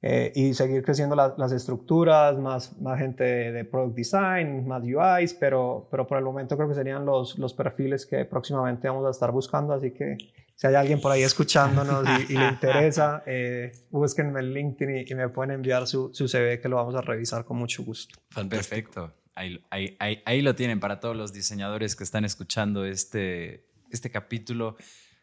eh, 0.00 0.32
y 0.36 0.54
seguir 0.54 0.84
creciendo 0.84 1.16
las 1.16 1.50
estructuras, 1.50 2.38
más, 2.38 2.80
más 2.80 3.00
gente 3.00 3.24
de, 3.24 3.64
Product 3.64 3.96
Design, 3.96 4.64
más 4.64 4.84
UIs, 4.84 5.34
pero, 5.34 5.88
pero 5.90 6.06
por 6.06 6.18
el 6.18 6.24
momento 6.24 6.56
creo 6.56 6.68
que 6.68 6.76
serían 6.76 7.04
los, 7.04 7.36
los 7.36 7.52
perfiles 7.52 8.06
que 8.06 8.24
próximamente 8.24 8.88
vamos 8.88 9.06
a 9.06 9.10
estar 9.10 9.32
buscando, 9.32 9.72
así 9.74 9.90
que 9.90 10.16
si 10.54 10.66
hay 10.68 10.76
alguien 10.76 11.00
por 11.00 11.10
ahí 11.10 11.22
escuchándonos 11.22 12.04
y, 12.28 12.34
le 12.34 12.48
interesa, 12.48 13.24
eh, 13.26 13.72
búsquenme 13.90 14.38
en 14.38 14.52
LinkedIn 14.52 15.04
y, 15.08 15.14
me 15.16 15.28
pueden 15.30 15.50
enviar 15.50 15.88
su, 15.88 16.14
su 16.14 16.28
CV 16.28 16.60
que 16.60 16.68
lo 16.68 16.76
vamos 16.76 16.94
a 16.94 17.00
revisar 17.00 17.44
con 17.44 17.56
mucho 17.56 17.82
gusto. 17.82 18.20
Perfecto. 18.48 19.12
Ahí, 19.38 20.42
lo 20.42 20.54
tienen 20.56 20.80
para 20.80 20.98
todos 20.98 21.16
los 21.16 21.32
diseñadores 21.32 21.94
que 21.94 22.02
están 22.02 22.24
escuchando 22.24 22.84
este, 22.84 23.68
este 23.90 24.10
capítulo. 24.10 24.76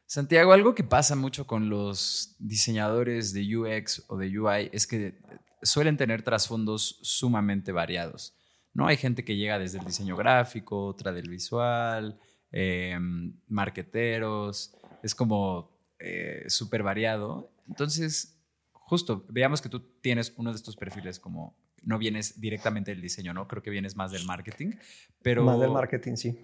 Santiago, 0.05 0.53
algo 0.53 0.73
que 0.73 0.83
pasa 0.83 1.15
mucho 1.15 1.45
con 1.45 1.69
los 1.69 2.35
diseñadores 2.39 3.33
de 3.33 3.57
UX 3.57 4.05
o 4.07 4.17
de 4.17 4.39
UI 4.39 4.69
es 4.71 4.87
que 4.87 5.19
suelen 5.61 5.97
tener 5.97 6.21
trasfondos 6.21 6.99
sumamente 7.01 7.73
variados. 7.73 8.33
¿no? 8.73 8.87
Hay 8.87 8.95
gente 8.95 9.25
que 9.25 9.35
llega 9.35 9.59
desde 9.59 9.79
el 9.79 9.85
diseño 9.85 10.15
gráfico, 10.15 10.85
otra 10.85 11.11
del 11.11 11.29
visual, 11.29 12.17
eh, 12.51 12.97
marqueteros, 13.47 14.75
es 15.03 15.13
como 15.13 15.77
eh, 15.99 16.45
súper 16.47 16.83
variado. 16.83 17.51
Entonces, 17.67 18.39
justo, 18.71 19.25
veamos 19.27 19.61
que 19.61 19.69
tú 19.69 19.81
tienes 20.01 20.33
uno 20.37 20.51
de 20.51 20.55
estos 20.55 20.77
perfiles 20.77 21.19
como 21.19 21.57
no 21.85 21.97
vienes 21.97 22.41
directamente 22.41 22.91
del 22.91 23.01
diseño, 23.01 23.33
¿no? 23.33 23.47
Creo 23.47 23.63
que 23.63 23.69
vienes 23.69 23.95
más 23.95 24.11
del 24.11 24.25
marketing, 24.25 24.71
pero... 25.21 25.43
Más 25.43 25.59
del 25.59 25.71
marketing, 25.71 26.15
sí. 26.15 26.39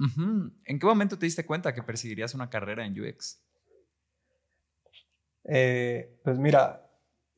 ¿En 0.66 0.80
qué 0.80 0.86
momento 0.86 1.18
te 1.18 1.26
diste 1.26 1.46
cuenta 1.46 1.74
que 1.74 1.84
perseguirías 1.84 2.34
una 2.34 2.50
carrera 2.50 2.86
en 2.86 3.00
UX? 3.00 3.42
Eh, 5.46 6.20
pues 6.24 6.38
mira, 6.38 6.88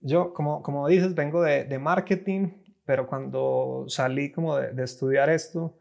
yo, 0.01 0.33
como, 0.33 0.61
como 0.61 0.87
dices, 0.87 1.15
vengo 1.15 1.41
de, 1.41 1.63
de 1.63 1.79
marketing, 1.79 2.49
pero 2.85 3.07
cuando 3.07 3.85
salí 3.87 4.31
como 4.31 4.57
de, 4.57 4.83
estudiar 4.83 5.29
esto, 5.29 5.77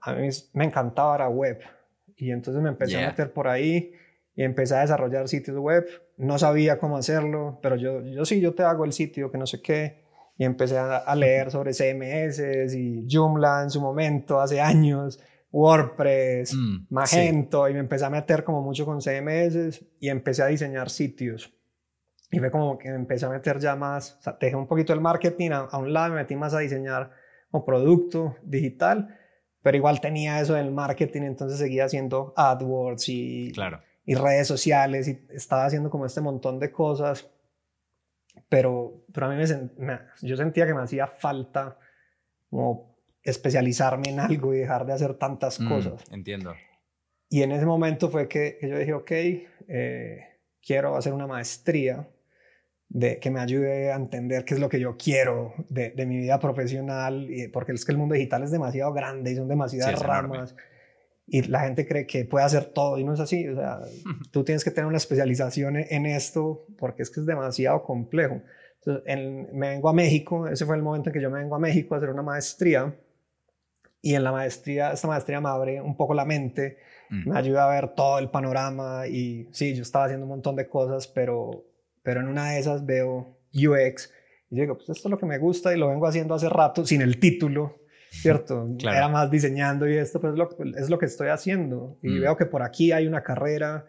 a 0.00 0.12
mí 0.12 0.28
me 0.52 0.64
encantaba 0.64 1.18
la 1.18 1.28
web. 1.28 1.60
Y 2.16 2.30
entonces 2.30 2.62
me 2.62 2.68
empecé 2.68 3.02
a 3.02 3.08
meter 3.08 3.32
por 3.32 3.48
ahí 3.48 3.92
y 4.34 4.42
empecé 4.42 4.76
a 4.76 4.80
desarrollar 4.80 5.28
sitios 5.28 5.56
web. 5.56 5.86
No 6.18 6.38
sabía 6.38 6.78
cómo 6.78 6.96
hacerlo, 6.96 7.58
pero 7.62 7.76
yo, 7.76 8.02
yo 8.02 8.24
sí, 8.24 8.40
yo 8.40 8.54
te 8.54 8.62
hago 8.62 8.84
el 8.84 8.92
sitio, 8.92 9.30
que 9.32 9.38
no 9.38 9.46
sé 9.46 9.62
qué. 9.62 10.01
Y 10.42 10.44
empecé 10.44 10.76
a, 10.76 11.14
leer 11.14 11.52
sobre 11.52 11.72
CMS 11.72 12.74
y 12.74 13.06
Joomla 13.08 13.62
en 13.62 13.70
su 13.70 13.80
momento, 13.80 14.40
hace 14.40 14.60
años, 14.60 15.20
WordPress, 15.52 16.52
mm, 16.52 16.86
Magento, 16.90 17.68
y 17.68 17.74
me 17.74 17.78
empecé 17.78 18.06
a 18.06 18.10
meter 18.10 18.42
como 18.42 18.60
mucho 18.60 18.84
con 18.84 19.00
CMS 19.00 19.84
y 20.00 20.08
empecé 20.08 20.42
a 20.42 20.46
diseñar 20.46 20.90
sitios. 20.90 21.54
Y 22.28 22.40
fue 22.40 22.50
como 22.50 22.76
que 22.76 22.88
me 22.88 22.96
empecé 22.96 23.24
a 23.24 23.28
meter 23.28 23.60
ya 23.60 23.76
más, 23.76 24.16
o 24.18 24.22
sea, 24.22 24.36
dejé 24.40 24.56
un 24.56 24.66
poquito 24.66 24.92
el 24.92 25.00
marketing 25.00 25.50
a, 25.52 25.78
un 25.78 25.92
lado, 25.92 26.12
me 26.12 26.22
metí 26.22 26.34
más 26.34 26.54
a 26.54 26.58
diseñar 26.58 27.12
un 27.52 27.64
producto 27.64 28.34
digital, 28.42 29.16
pero 29.62 29.76
igual 29.76 30.00
tenía 30.00 30.40
eso 30.40 30.54
del 30.54 30.72
marketing, 30.72 31.22
entonces 31.22 31.60
seguía 31.60 31.84
haciendo 31.84 32.34
AdWords 32.36 33.08
y, 33.10 33.52
claro. 33.52 33.80
y 34.04 34.16
redes 34.16 34.48
sociales 34.48 35.06
y 35.06 35.24
estaba 35.32 35.66
haciendo 35.66 35.88
como 35.88 36.04
este 36.04 36.20
montón 36.20 36.58
de 36.58 36.72
cosas, 36.72 37.30
pero, 38.48 39.04
pero 39.12 39.26
a 39.26 39.30
mí 39.30 39.44
me, 39.78 39.98
yo 40.22 40.36
sentía 40.36 40.66
que 40.66 40.74
me 40.74 40.82
hacía 40.82 41.06
falta 41.06 41.78
como 42.50 42.96
especializarme 43.22 44.10
en 44.10 44.20
algo 44.20 44.52
y 44.54 44.58
dejar 44.58 44.84
de 44.84 44.92
hacer 44.92 45.14
tantas 45.14 45.60
mm, 45.60 45.68
cosas. 45.68 46.04
Entiendo. 46.10 46.54
Y 47.28 47.42
en 47.42 47.52
ese 47.52 47.64
momento 47.64 48.10
fue 48.10 48.28
que, 48.28 48.58
que 48.60 48.68
yo 48.68 48.78
dije, 48.78 48.92
ok, 48.92 49.10
eh, 49.10 50.32
quiero 50.60 50.96
hacer 50.96 51.12
una 51.12 51.26
maestría 51.26 52.06
de, 52.88 53.18
que 53.18 53.30
me 53.30 53.40
ayude 53.40 53.90
a 53.90 53.96
entender 53.96 54.44
qué 54.44 54.54
es 54.54 54.60
lo 54.60 54.68
que 54.68 54.78
yo 54.78 54.96
quiero 54.98 55.54
de, 55.68 55.90
de 55.90 56.04
mi 56.04 56.18
vida 56.18 56.38
profesional, 56.38 57.30
y, 57.30 57.48
porque 57.48 57.72
es 57.72 57.84
que 57.84 57.92
el 57.92 57.98
mundo 57.98 58.14
digital 58.14 58.42
es 58.42 58.50
demasiado 58.50 58.92
grande 58.92 59.32
y 59.32 59.36
son 59.36 59.48
demasiadas 59.48 59.98
ramas. 60.00 60.54
Y 61.26 61.42
la 61.42 61.60
gente 61.60 61.86
cree 61.86 62.06
que 62.06 62.24
puede 62.24 62.44
hacer 62.44 62.66
todo 62.66 62.98
y 62.98 63.04
no 63.04 63.14
es 63.14 63.20
así. 63.20 63.46
O 63.48 63.54
sea, 63.54 63.80
tú 64.32 64.44
tienes 64.44 64.64
que 64.64 64.70
tener 64.70 64.86
una 64.86 64.96
especialización 64.96 65.76
en 65.76 66.06
esto 66.06 66.66
porque 66.78 67.02
es 67.02 67.10
que 67.10 67.20
es 67.20 67.26
demasiado 67.26 67.82
complejo. 67.82 68.42
Entonces, 68.84 69.04
me 69.52 69.68
vengo 69.70 69.88
a 69.88 69.92
México, 69.92 70.48
ese 70.48 70.66
fue 70.66 70.76
el 70.76 70.82
momento 70.82 71.10
en 71.10 71.14
que 71.14 71.22
yo 71.22 71.30
me 71.30 71.38
vengo 71.38 71.54
a 71.54 71.60
México 71.60 71.94
a 71.94 71.98
hacer 71.98 72.10
una 72.10 72.22
maestría. 72.22 72.96
Y 74.04 74.14
en 74.16 74.24
la 74.24 74.32
maestría, 74.32 74.92
esta 74.92 75.06
maestría 75.06 75.40
me 75.40 75.48
abre 75.48 75.80
un 75.80 75.96
poco 75.96 76.12
la 76.12 76.24
mente, 76.24 76.78
mm. 77.08 77.30
me 77.30 77.38
ayuda 77.38 77.66
a 77.66 77.72
ver 77.72 77.94
todo 77.94 78.18
el 78.18 78.30
panorama. 78.30 79.06
Y 79.06 79.48
sí, 79.52 79.74
yo 79.76 79.82
estaba 79.82 80.06
haciendo 80.06 80.26
un 80.26 80.30
montón 80.30 80.56
de 80.56 80.68
cosas, 80.68 81.06
pero 81.06 81.64
pero 82.02 82.20
en 82.20 82.28
una 82.28 82.50
de 82.50 82.58
esas 82.58 82.84
veo 82.84 83.38
UX 83.54 84.12
y 84.50 84.60
digo, 84.60 84.76
pues 84.76 84.90
esto 84.90 85.08
es 85.08 85.10
lo 85.10 85.18
que 85.18 85.26
me 85.26 85.38
gusta 85.38 85.74
y 85.74 85.78
lo 85.78 85.88
vengo 85.88 86.06
haciendo 86.06 86.34
hace 86.34 86.48
rato 86.48 86.84
sin 86.84 87.00
el 87.00 87.18
título, 87.18 87.78
¿cierto? 88.12 88.68
Era 88.80 89.08
más 89.08 89.30
diseñando 89.30 89.88
y 89.88 89.96
esto 89.96 90.20
pues 90.20 90.34
es 90.76 90.90
lo, 90.90 90.98
que 90.98 91.06
estoy 91.06 91.28
haciendo. 91.28 91.98
Y 92.02 92.10
mm. 92.10 92.20
veo 92.20 92.36
que 92.36 92.46
por 92.46 92.62
aquí 92.62 92.92
hay 92.92 93.06
una 93.06 93.22
carrera 93.22 93.86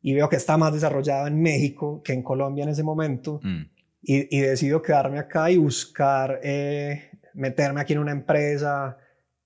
y 0.00 0.14
veo 0.14 0.28
que 0.28 0.36
está 0.36 0.56
más 0.56 0.72
desarrollada 0.72 1.26
en 1.26 1.40
México 1.40 2.02
que 2.02 2.12
en 2.12 2.22
Colombia 2.22 2.64
en 2.64 2.70
ese 2.70 2.82
momento. 2.82 3.40
Mm. 3.42 3.62
Y, 4.06 4.40
decido 4.40 4.82
quedarme 4.82 5.18
acá 5.18 5.50
y 5.50 5.56
buscar 5.56 6.38
eh, 6.42 7.10
meterme 7.32 7.80
aquí 7.80 7.94
en 7.94 8.00
una 8.00 8.12
empresa 8.12 8.98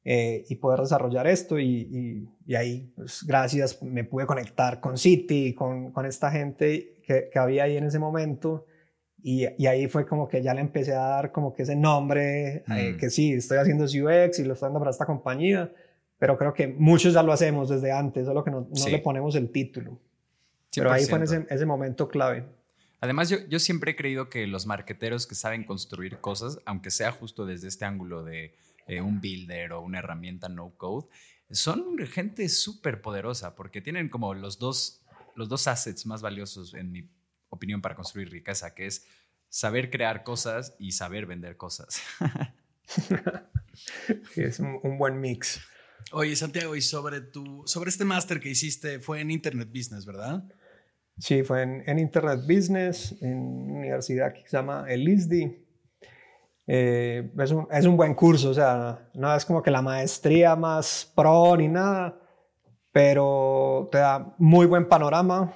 eh, 0.05 0.45
y 0.49 0.57
poder 0.57 0.81
desarrollar 0.81 1.29
esto. 1.29 1.61
Y, 1.61 2.29
ahí, 2.57 2.93
pues, 2.97 3.25
gracias, 3.25 3.81
me 3.83 4.03
pude 4.03 4.27
conectar 4.27 4.81
con 4.81 4.99
City, 4.99 5.55
con, 5.55 5.93
con 5.93 6.07
esta 6.07 6.31
gente 6.33 7.01
que, 7.07 7.31
había 7.39 7.65
ahí 7.65 7.77
en 7.77 7.85
ese 7.85 8.01
momento. 8.01 8.67
Y, 9.23 9.47
y, 9.61 9.67
ahí 9.67 9.89
fue 9.89 10.07
como 10.07 10.29
que 10.29 10.43
ya 10.43 10.55
le 10.55 10.61
empecé 10.61 10.95
a 10.95 11.01
dar 11.01 11.33
como 11.33 11.53
que 11.53 11.65
ese 11.65 11.75
nombre, 11.75 12.63
eh, 12.69 12.93
mm. 12.93 12.97
que 12.99 13.11
sí, 13.11 13.33
estoy 13.33 13.59
haciendo 13.59 13.85
UX 13.85 14.39
y 14.39 14.45
lo 14.45 14.55
estoy 14.55 14.67
dando 14.67 14.79
para 14.79 14.93
esta 14.93 15.07
compañía, 15.07 15.73
pero 16.19 16.39
creo 16.39 16.55
que 16.55 16.69
muchos 16.69 17.15
ya 17.15 17.23
lo 17.23 17.33
hacemos 17.33 17.69
desde 17.69 17.91
antes, 17.91 18.27
solo 18.27 18.45
que 18.45 18.53
no, 18.53 18.69
no 18.71 18.89
le 18.89 18.99
ponemos 19.01 19.35
el 19.35 19.51
título. 19.51 19.99
Pero 20.75 20.93
ahí 20.93 21.05
fue 21.07 21.19
en 21.19 21.25
ese, 21.25 21.47
ese, 21.51 21.67
momento 21.67 22.09
clave. 22.09 22.45
Además, 23.01 23.29
yo, 23.29 23.39
yo 23.49 23.59
siempre 23.59 23.93
he 23.93 23.97
creído 23.97 24.29
que 24.29 24.47
los 24.47 24.67
marqueteros 24.67 25.27
que 25.27 25.35
saben 25.35 25.65
construir 25.65 26.19
cosas, 26.19 26.61
aunque 26.65 26.91
sea 26.91 27.11
justo 27.11 27.45
desde 27.45 27.69
este 27.69 27.85
ángulo 27.85 28.23
de 28.23 28.55
eh, 28.87 29.01
un 29.01 29.21
builder 29.21 29.73
o 29.73 29.81
una 29.81 29.99
herramienta 29.99 30.49
no 30.49 30.75
code, 30.77 31.09
son 31.51 31.99
gente 32.07 32.49
súper 32.49 33.01
poderosa 33.01 33.57
porque 33.57 33.81
tienen 33.81 34.09
como 34.09 34.35
los 34.35 34.59
dos 34.59 35.03
los 35.39 35.49
dos 35.49 35.69
assets 35.69 36.05
más 36.05 36.21
valiosos, 36.21 36.75
en 36.75 36.91
mi 36.91 37.09
opinión, 37.49 37.81
para 37.81 37.95
construir 37.95 38.31
riqueza, 38.31 38.75
que 38.75 38.87
es 38.87 39.07
saber 39.49 39.91
crear 39.91 40.25
cosas 40.25 40.75
y 40.79 40.93
saber 40.93 41.27
vender 41.27 41.57
cosas. 41.57 42.03
es 44.37 44.61
un, 44.61 44.99
buen 44.99 45.21
mix. 45.21 45.61
Oye, 46.13 46.37
Santiago, 46.37 46.77
y 46.77 46.81
sobre, 46.81 47.21
tu, 47.21 47.63
sobre 47.67 47.91
este 47.91 48.05
máster 48.05 48.41
que 48.41 48.49
hiciste, 48.49 49.01
fue 49.01 49.21
en 49.21 49.31
Internet 49.31 49.69
Business, 49.69 50.07
¿verdad? 50.07 50.45
Sí, 51.19 51.43
fue 51.43 51.63
en, 51.63 51.99
Internet 51.99 52.41
Business, 52.43 53.17
en 53.21 53.39
una 53.39 53.79
universidad 53.81 54.33
que 54.33 54.43
se 54.47 54.57
llama 54.57 54.87
el 54.89 55.09
ISDI. 55.09 55.65
Eh, 56.67 57.33
es, 57.39 57.51
un, 57.51 57.67
es 57.71 57.87
un 57.87 57.97
buen 57.97 58.15
curso, 58.15 58.51
o 58.51 58.55
sea, 58.55 59.11
no 59.15 59.35
es 59.35 59.45
como 59.45 59.63
que 59.63 59.71
la 59.71 59.83
maestría 59.83 60.55
más 60.55 61.11
pro 61.17 61.57
ni 61.57 61.67
nada, 61.67 62.21
pero 62.93 63.89
te 63.91 63.99
da 63.99 64.35
muy 64.39 64.67
buen 64.67 64.87
panorama 64.87 65.55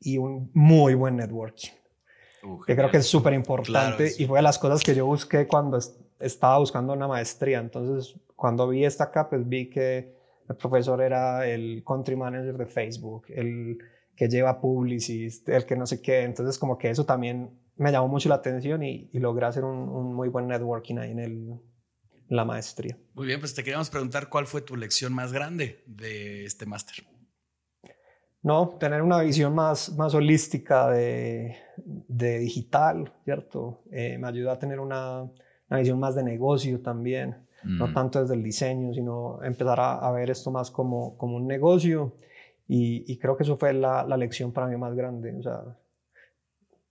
y 0.00 0.18
un 0.18 0.50
muy 0.54 0.94
buen 0.94 1.16
networking. 1.16 1.70
que 2.66 2.74
creo 2.74 2.90
que 2.90 2.98
es 2.98 3.06
súper 3.06 3.34
importante 3.34 4.12
y 4.18 4.26
fue 4.26 4.38
de 4.38 4.42
las 4.42 4.58
cosas 4.58 4.82
que 4.82 4.94
yo 4.94 5.06
busqué 5.06 5.46
cuando 5.46 5.78
estaba 6.18 6.58
buscando 6.58 6.92
una 6.92 7.06
maestría. 7.06 7.58
Entonces, 7.58 8.14
cuando 8.34 8.68
vi 8.68 8.84
esta 8.84 9.04
acá, 9.04 9.28
pues 9.28 9.46
vi 9.46 9.68
que 9.68 10.14
el 10.48 10.56
profesor 10.56 11.00
era 11.02 11.46
el 11.46 11.82
country 11.86 12.16
manager 12.16 12.56
de 12.56 12.66
Facebook, 12.66 13.26
el 13.28 13.78
que 14.16 14.28
lleva 14.28 14.60
publicist, 14.60 15.48
el 15.48 15.64
que 15.64 15.76
no 15.76 15.86
sé 15.86 16.00
qué. 16.00 16.22
Entonces, 16.22 16.58
como 16.58 16.76
que 16.76 16.90
eso 16.90 17.04
también 17.04 17.50
me 17.76 17.92
llamó 17.92 18.08
mucho 18.08 18.28
la 18.28 18.34
atención 18.36 18.82
y, 18.82 19.08
logré 19.14 19.46
hacer 19.46 19.64
un, 19.64 19.88
un, 19.88 20.14
muy 20.14 20.28
buen 20.28 20.46
networking 20.46 20.98
ahí 20.98 21.12
en 21.12 21.18
el, 21.18 21.60
la 22.28 22.44
maestría. 22.44 22.98
Muy 23.14 23.26
bien, 23.26 23.40
pues 23.40 23.54
te 23.54 23.64
queríamos 23.64 23.90
preguntar 23.90 24.28
cuál 24.28 24.46
fue 24.46 24.60
tu 24.60 24.76
lección 24.76 25.12
más 25.12 25.32
grande 25.32 25.82
de 25.86 26.44
este 26.44 26.66
máster. 26.66 27.04
No, 28.42 28.70
tener 28.78 29.02
una 29.02 29.20
visión 29.20 29.54
más, 29.54 29.94
más 29.96 30.14
holística 30.14 30.88
de, 30.90 31.56
de 31.76 32.38
digital, 32.38 33.12
¿cierto? 33.24 33.82
Eh, 33.90 34.16
me 34.18 34.28
ayuda 34.28 34.52
a 34.52 34.58
tener 34.58 34.80
una, 34.80 35.22
una, 35.22 35.78
visión 35.78 36.00
más 36.00 36.14
de 36.14 36.22
negocio 36.22 36.80
también, 36.80 37.36
no 37.62 37.88
mm. 37.88 37.94
tanto 37.94 38.20
desde 38.22 38.34
el 38.34 38.42
diseño, 38.42 38.94
sino 38.94 39.42
empezar 39.44 39.78
a, 39.80 39.96
a 39.96 40.10
ver 40.12 40.30
esto 40.30 40.50
más 40.50 40.70
como, 40.70 41.18
como 41.18 41.36
un 41.36 41.46
negocio. 41.46 42.14
Y, 42.66 43.04
y, 43.12 43.18
creo 43.18 43.36
que 43.36 43.42
eso 43.42 43.58
fue 43.58 43.74
la, 43.74 44.04
la 44.04 44.16
lección 44.16 44.52
para 44.52 44.68
mí 44.68 44.76
más 44.76 44.94
grande. 44.94 45.36
O 45.36 45.42
sea, 45.42 45.76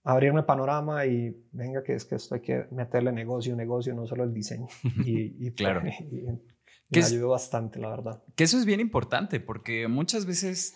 abrirme 0.04 0.42
panorama 0.42 1.06
y 1.06 1.36
venga 1.52 1.82
que 1.82 1.94
es 1.94 2.04
que 2.04 2.14
esto 2.14 2.34
hay 2.34 2.40
que 2.40 2.66
meterle 2.70 3.12
negocio, 3.12 3.56
negocio, 3.56 3.94
no 3.94 4.06
solo 4.06 4.24
el 4.24 4.32
diseño. 4.32 4.68
Y, 5.04 5.50
claro. 5.52 5.82
me 6.90 7.02
ayudó 7.02 7.30
bastante, 7.30 7.78
la 7.78 7.90
verdad. 7.90 8.22
Que 8.34 8.44
eso 8.44 8.58
es 8.58 8.64
bien 8.64 8.80
importante 8.80 9.40
porque 9.40 9.88
muchas 9.88 10.26
veces 10.26 10.74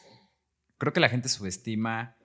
creo 0.79 0.93
que 0.93 1.01
la 1.01 1.09
gente 1.09 1.29
subestima 1.29 2.17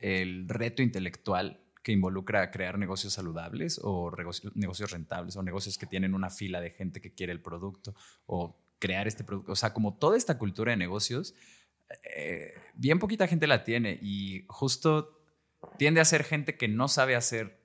el 0.00 0.48
reto 0.48 0.82
intelectual 0.82 1.60
que 1.82 1.92
involucra 1.92 2.50
crear 2.50 2.78
negocios 2.78 3.14
saludables 3.14 3.80
o 3.82 4.12
negocios 4.54 4.90
rentables 4.90 5.36
o 5.36 5.42
negocios 5.42 5.78
que 5.78 5.86
tienen 5.86 6.14
una 6.14 6.30
fila 6.30 6.60
de 6.60 6.70
gente 6.70 7.00
que 7.00 7.14
quiere 7.14 7.32
el 7.32 7.40
producto 7.40 7.94
o 8.26 8.58
crear 8.78 9.06
este 9.08 9.24
producto. 9.24 9.52
O 9.52 9.56
sea, 9.56 9.72
como 9.72 9.96
toda 9.96 10.16
esta 10.16 10.38
cultura 10.38 10.72
de 10.72 10.76
negocios, 10.76 11.34
eh, 12.16 12.54
bien 12.74 12.98
poquita 12.98 13.26
gente 13.26 13.46
la 13.46 13.64
tiene 13.64 13.98
y 14.00 14.44
justo 14.48 15.22
tiende 15.78 16.00
a 16.00 16.04
ser 16.04 16.24
gente 16.24 16.56
que 16.56 16.68
no 16.68 16.88
sabe 16.88 17.16
hacer 17.16 17.60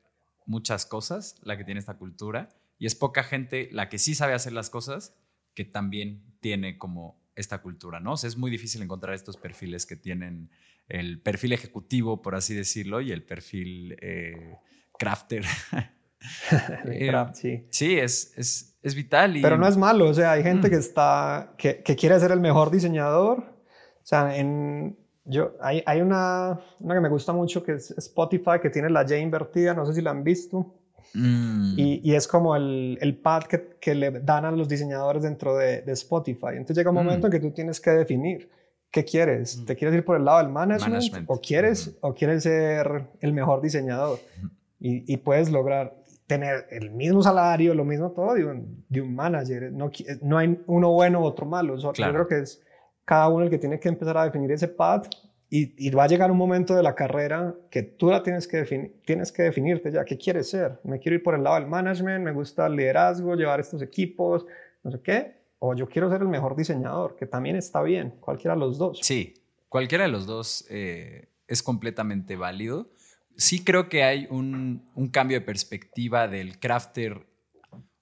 muchas 0.46 0.86
cosas, 0.86 1.38
la 1.42 1.58
que 1.58 1.64
tiene 1.64 1.80
esta 1.80 1.98
cultura, 1.98 2.50
y 2.78 2.86
es 2.86 2.96
poca 2.96 3.24
gente 3.24 3.70
la 3.72 3.90
que 3.90 4.00
sí 4.00 4.16
sabe 4.16 4.34
hacer 4.34 4.54
las 4.54 4.70
cosas, 4.70 5.16
que 5.54 5.66
también 5.66 6.24
tiene 6.42 6.78
como 6.78 7.25
esta 7.36 7.62
cultura, 7.62 8.00
¿no? 8.00 8.14
O 8.14 8.18
sea, 8.18 8.28
es 8.28 8.38
muy 8.38 8.50
difícil 8.50 8.82
encontrar 8.82 9.14
estos 9.14 9.38
perfiles 9.38 9.86
que 9.86 9.96
tienen 9.96 10.50
el 10.88 11.22
perfil 11.22 11.54
ejecutivo, 11.54 12.22
por 12.22 12.36
así 12.36 12.54
decirlo, 12.54 13.02
y 13.02 13.12
el 13.12 13.24
perfil 13.24 13.98
eh, 14.02 14.58
crafter. 14.98 15.46
Eh, 16.86 17.12
sí. 17.34 17.68
sí, 17.70 18.00
es, 18.00 18.34
es, 18.36 18.80
es 18.82 18.96
vital. 18.96 19.38
Y... 19.38 19.44
Pero 19.44 19.60
no 19.60 19.68
es 19.68 19.78
malo, 19.78 20.10
o 20.10 20.14
sea, 20.14 20.32
hay 20.32 20.42
gente 20.42 20.70
mm. 20.70 20.72
que 20.72 20.78
está, 20.78 21.54
que, 21.56 21.84
que, 21.84 21.96
quiere 21.96 22.20
ser 22.20 22.32
el 22.32 22.40
mejor 22.40 22.72
diseñador. 22.72 23.42
O 23.42 24.02
sea, 24.02 24.36
en, 24.36 24.98
yo, 25.24 25.56
hay, 25.62 25.84
hay 25.86 26.02
una, 26.02 26.60
una 26.80 26.96
que 26.96 27.02
me 27.02 27.10
gusta 27.10 27.34
mucho 27.34 27.64
que 27.64 27.74
es 27.74 27.92
Spotify, 27.92 28.60
que 28.62 28.72
tiene 28.72 28.90
la 28.90 29.06
Y 29.08 29.14
invertida, 29.22 29.76
no 29.76 29.86
sé 29.86 29.94
si 29.94 30.02
la 30.02 30.12
han 30.12 30.24
visto. 30.24 30.74
Mm. 31.14 31.74
Y, 31.78 32.02
y, 32.04 32.16
es 32.16 32.28
como 32.28 32.56
el, 32.56 32.98
el 33.02 33.18
pad 33.18 33.44
que, 33.44 33.78
que, 33.80 33.96
le 33.96 34.12
dan 34.12 34.46
a 34.46 34.52
los 34.52 34.68
diseñadores 34.68 35.24
dentro 35.24 35.56
de, 35.56 35.82
de 35.82 35.92
Spotify. 35.94 36.52
Entonces 36.52 36.78
llega 36.78 36.90
un 36.90 36.96
mm. 36.96 37.04
momento 37.04 37.28
en 37.28 37.32
que 37.32 37.40
tú 37.40 37.52
tienes 37.52 37.80
que 37.80 37.92
definir 37.92 38.50
qué 38.92 39.04
quieres. 39.04 39.64
¿Te 39.66 39.76
quieres 39.76 39.96
ir 39.96 40.06
por 40.06 40.18
el 40.18 40.26
lado 40.26 40.40
del 40.40 40.50
management, 40.50 41.26
o 41.28 41.40
quieres 41.40 41.98
o 42.02 42.14
quieres 42.14 42.44
ser 42.44 43.08
el 43.20 43.34
mejor 43.34 43.62
diseñador? 43.62 44.20
Y, 44.80 45.12
y, 45.12 45.18
puedes 45.18 45.52
lograr 45.52 45.96
tener 46.28 46.68
el 46.70 46.92
mismo 46.92 47.22
salario, 47.22 47.74
lo 47.74 47.86
mismo 47.86 48.12
todo 48.12 48.34
de 48.34 48.46
un, 48.46 48.86
de 48.90 49.02
un 49.02 49.16
manager. 49.16 49.72
No, 49.72 49.92
no 50.22 50.38
hay 50.38 50.60
uno 50.68 50.92
bueno 50.92 51.22
otro 51.22 51.46
malo. 51.46 51.78
Yo 51.78 51.92
creo 51.92 52.28
que 52.28 52.40
es 52.40 52.62
cada 53.04 53.30
uno 53.30 53.44
el 53.46 53.50
que 53.50 53.58
tiene 53.58 53.80
que 53.80 53.90
empezar 53.90 54.18
a 54.18 54.24
definir 54.26 54.52
ese 54.52 54.68
path 54.68 55.08
y, 55.78 55.90
va 55.92 56.04
a 56.04 56.08
llegar 56.08 56.32
un 56.32 56.38
momento 56.38 56.76
de 56.76 56.84
la 56.84 56.96
carrera 56.96 57.56
que 57.70 57.84
tú 57.84 58.10
la 58.10 58.24
tienes 58.24 58.48
que, 58.48 58.92
tienes 59.06 59.32
que 59.32 59.44
definirte 59.44 59.92
ya. 59.92 60.04
¿Qué 60.04 60.18
quieres 60.18 60.50
ser? 60.50 60.80
¿Me 60.84 61.00
quiero 61.00 61.16
ir 61.16 61.24
por 61.24 61.36
el 61.36 61.44
lado 61.44 61.56
del 61.56 61.68
management? 61.68 62.24
¿Me 62.24 62.32
gusta 62.32 62.68
el 62.68 62.76
liderazgo? 62.76 63.36
¿Llevar 63.36 63.60
estos 63.60 63.82
equipos? 63.82 64.46
No 64.84 64.92
sé 64.92 65.02
qué. 65.02 65.36
O 65.60 65.74
yo 65.74 65.88
quiero 65.88 66.10
ser 66.10 66.22
el 66.22 66.28
mejor 66.28 66.56
diseñador, 66.56 67.16
que 67.16 67.26
también 67.26 67.56
está 67.56 67.82
bien. 67.82 68.16
Cualquiera 68.20 68.56
de 68.56 68.60
los 68.60 68.78
dos. 68.78 69.00
Sí, 69.02 69.36
cualquiera 69.70 70.04
de 70.04 70.12
los 70.12 70.26
dos 70.26 70.66
eh, 70.70 71.30
es 71.48 71.64
completamente 71.64 72.36
válido 72.36 72.90
sí 73.38 73.64
creo 73.64 73.90
que 73.90 74.04
hay 74.04 74.28
un, 74.30 74.84
cambio 75.12 75.40
de 75.40 75.46
perspectiva 75.46 76.28
del 76.28 76.60
crafter, 76.60 77.28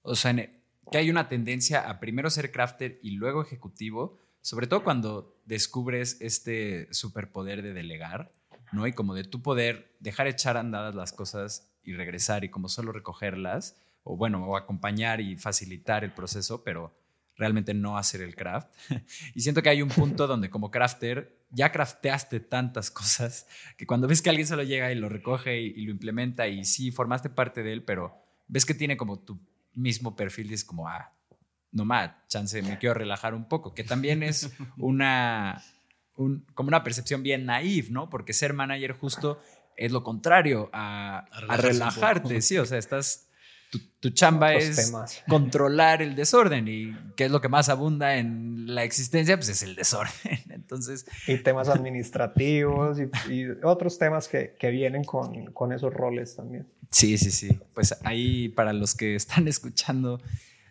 o 0.02 0.14
sea, 0.14 0.34
que 0.34 0.98
hay 0.98 1.10
una 1.10 1.28
tendencia 1.28 1.88
a 1.88 2.00
primero 2.00 2.30
ser 2.30 2.52
crafter 2.52 2.98
y 3.02 3.12
luego 3.12 3.42
ejecutivo, 3.42 4.18
sobre 4.40 4.66
todo 4.66 4.84
cuando 4.84 5.33
descubres 5.44 6.18
este 6.20 6.88
superpoder 6.92 7.62
de 7.62 7.72
delegar, 7.72 8.32
¿no? 8.72 8.86
Y 8.86 8.92
como 8.92 9.14
de 9.14 9.24
tu 9.24 9.42
poder 9.42 9.94
dejar 10.00 10.26
echar 10.26 10.56
andadas 10.56 10.94
las 10.94 11.12
cosas 11.12 11.70
y 11.82 11.94
regresar 11.94 12.44
y 12.44 12.50
como 12.50 12.68
solo 12.68 12.92
recogerlas, 12.92 13.80
o 14.02 14.16
bueno, 14.16 14.44
o 14.46 14.56
acompañar 14.56 15.20
y 15.20 15.36
facilitar 15.36 16.04
el 16.04 16.12
proceso, 16.12 16.62
pero 16.62 16.96
realmente 17.36 17.74
no 17.74 17.98
hacer 17.98 18.22
el 18.22 18.36
craft. 18.36 18.68
y 19.34 19.40
siento 19.40 19.62
que 19.62 19.68
hay 19.68 19.82
un 19.82 19.88
punto 19.88 20.26
donde 20.26 20.50
como 20.50 20.70
crafter 20.70 21.44
ya 21.50 21.72
crafteaste 21.72 22.40
tantas 22.40 22.90
cosas 22.90 23.46
que 23.76 23.86
cuando 23.86 24.08
ves 24.08 24.22
que 24.22 24.30
alguien 24.30 24.46
solo 24.46 24.62
llega 24.62 24.92
y 24.92 24.94
lo 24.94 25.08
recoge 25.08 25.60
y, 25.60 25.84
lo 25.84 25.90
implementa 25.90 26.48
y 26.48 26.64
sí, 26.64 26.90
formaste 26.90 27.30
parte 27.30 27.62
de 27.62 27.72
él, 27.72 27.82
pero 27.82 28.14
ves 28.48 28.64
que 28.64 28.74
tiene 28.74 28.96
como 28.96 29.20
tu 29.20 29.40
mismo 29.74 30.14
perfil 30.14 30.50
y 30.50 30.54
es 30.54 30.64
como, 30.64 30.88
ah, 30.88 31.12
no 31.74 31.84
más, 31.84 32.12
chance, 32.28 32.62
me 32.62 32.78
quiero 32.78 32.94
relajar 32.94 33.34
un 33.34 33.46
poco, 33.46 33.74
que 33.74 33.84
también 33.84 34.22
es 34.22 34.50
una, 34.78 35.62
como 36.14 36.68
una 36.68 36.82
percepción 36.82 37.22
bien 37.22 37.44
naif, 37.44 37.90
¿no? 37.90 38.08
Porque 38.08 38.32
ser 38.32 38.54
manager 38.54 38.92
justo 38.92 39.38
es 39.76 39.92
lo 39.92 40.02
contrario 40.02 40.70
a, 40.72 41.26
a 41.30 41.56
relajarte, 41.58 42.40
sí, 42.40 42.56
o 42.56 42.64
sea, 42.64 42.78
estás 42.78 43.28
tu, 44.00 44.10
chamba 44.10 44.54
es 44.54 44.92
controlar 45.28 46.02
el 46.02 46.14
desorden 46.14 46.68
y 46.68 46.96
qué 47.16 47.24
es 47.24 47.30
lo 47.30 47.40
que 47.40 47.48
más 47.48 47.68
abunda 47.68 48.16
en 48.16 48.74
la 48.74 48.84
existencia, 48.84 49.36
pues 49.36 49.48
es 49.48 49.62
el 49.62 49.74
desorden. 49.74 50.12
Entonces... 50.50 51.06
Y 51.26 51.38
temas 51.38 51.68
administrativos 51.68 52.98
y, 53.28 53.46
otros 53.62 53.98
temas 53.98 54.28
que, 54.28 54.54
que 54.58 54.70
vienen 54.70 55.04
con, 55.04 55.46
con, 55.52 55.72
esos 55.72 55.92
roles 55.92 56.36
también. 56.36 56.66
Sí, 56.90 57.18
sí, 57.18 57.30
sí. 57.30 57.58
Pues 57.74 57.96
ahí 58.04 58.48
para 58.50 58.72
los 58.72 58.94
que 58.94 59.14
están 59.14 59.48
escuchando, 59.48 60.20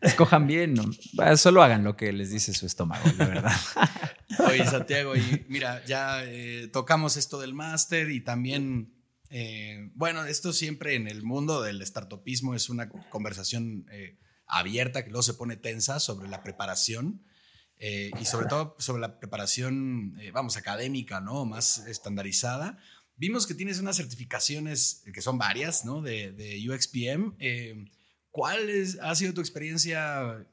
escojan 0.04 0.48
bien, 0.48 0.74
¿no? 0.74 0.86
solo 1.38 1.64
hagan 1.64 1.84
lo 1.84 1.96
que 1.96 2.14
les 2.14 2.30
dice 2.30 2.54
su 2.54 2.66
estómago, 2.66 3.04
la 3.18 3.28
verdad. 3.28 3.52
Oye, 4.48 4.66
Santiago, 4.66 5.16
y 5.16 5.46
mira, 5.50 5.84
ya 5.86 6.24
eh, 6.26 6.70
tocamos 6.72 7.18
esto 7.18 7.40
del 7.40 7.54
máster 7.54 8.12
y 8.12 8.22
también 8.22 8.94
eh, 9.36 9.90
bueno, 9.96 10.26
esto 10.26 10.54
siempre 10.54 10.94
en 10.94 11.08
el 11.08 11.24
mundo 11.24 11.64
del 11.64 11.84
startupismo 11.84 12.54
es 12.54 12.70
una 12.70 12.88
conversación 12.88 13.88
eh, 13.92 14.20
abierta 14.46 15.04
que 15.04 15.10
luego 15.10 15.24
se 15.24 15.34
pone 15.34 15.58
tensa 15.58 16.00
sobre 16.00 16.30
la 16.30 16.44
preparación 16.44 17.26
eh, 17.80 18.12
y 18.22 18.26
sobre 18.26 18.46
todo 18.46 18.76
sobre 18.78 19.02
la 19.02 19.20
preparación, 19.20 20.16
vamos, 20.34 20.56
académica, 20.56 21.20
¿no? 21.20 21.46
Más 21.46 21.80
estandarizada. 21.88 22.78
Vimos 23.16 23.48
que 23.48 23.56
tienes 23.56 23.80
unas 23.80 23.98
certificaciones, 23.98 25.02
que 25.12 25.22
son 25.24 25.40
varias, 25.40 25.84
¿no? 25.84 26.04
De 26.04 26.64
UXPM. 26.70 27.36
¿Cuál 28.34 28.68
ha 29.02 29.16
sido 29.16 29.34
tu 29.34 29.42
experiencia, 29.42 30.44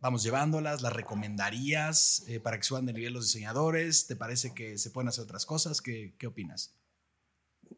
vamos, 0.00 0.22
llevándolas? 0.24 0.80
¿Las 0.80 0.94
recomendarías 0.94 2.24
para 2.42 2.56
que 2.56 2.62
suban 2.62 2.86
de 2.86 2.94
nivel 2.94 3.12
los 3.12 3.26
diseñadores? 3.26 4.06
¿Te 4.06 4.16
parece 4.16 4.54
que 4.54 4.78
se 4.78 4.90
pueden 4.90 5.08
hacer 5.08 5.24
otras 5.24 5.44
cosas? 5.44 5.82
¿Qué, 5.82 6.14
qué 6.18 6.26
opinas? 6.26 6.74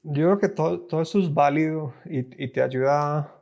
yo 0.02 0.12
creo 0.12 0.38
que 0.38 0.48
todo, 0.48 0.80
todo 0.80 1.02
eso 1.02 1.18
es 1.18 1.32
válido 1.32 1.94
y, 2.06 2.44
y 2.44 2.48
te 2.48 2.62
ayuda 2.62 3.34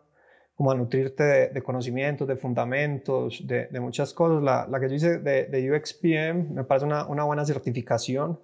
como 0.55 0.71
a 0.71 0.75
nutrirte 0.75 1.51
de, 1.53 1.63
conocimientos, 1.63 2.29
de 2.29 2.37
fundamentos, 2.37 3.43
de, 3.47 3.69
de 3.69 3.81
muchas 3.81 4.13
cosas. 4.13 4.43
La, 4.43 4.67
la, 4.69 4.79
que 4.79 4.91
yo 4.91 4.95
hice 4.95 5.19
de, 5.19 5.47
de 5.47 5.73
UXPM 5.73 6.55
me 6.55 6.65
parece 6.65 6.85
una, 6.85 7.07
una 7.07 7.25
buena 7.25 7.47
certificación. 7.47 8.39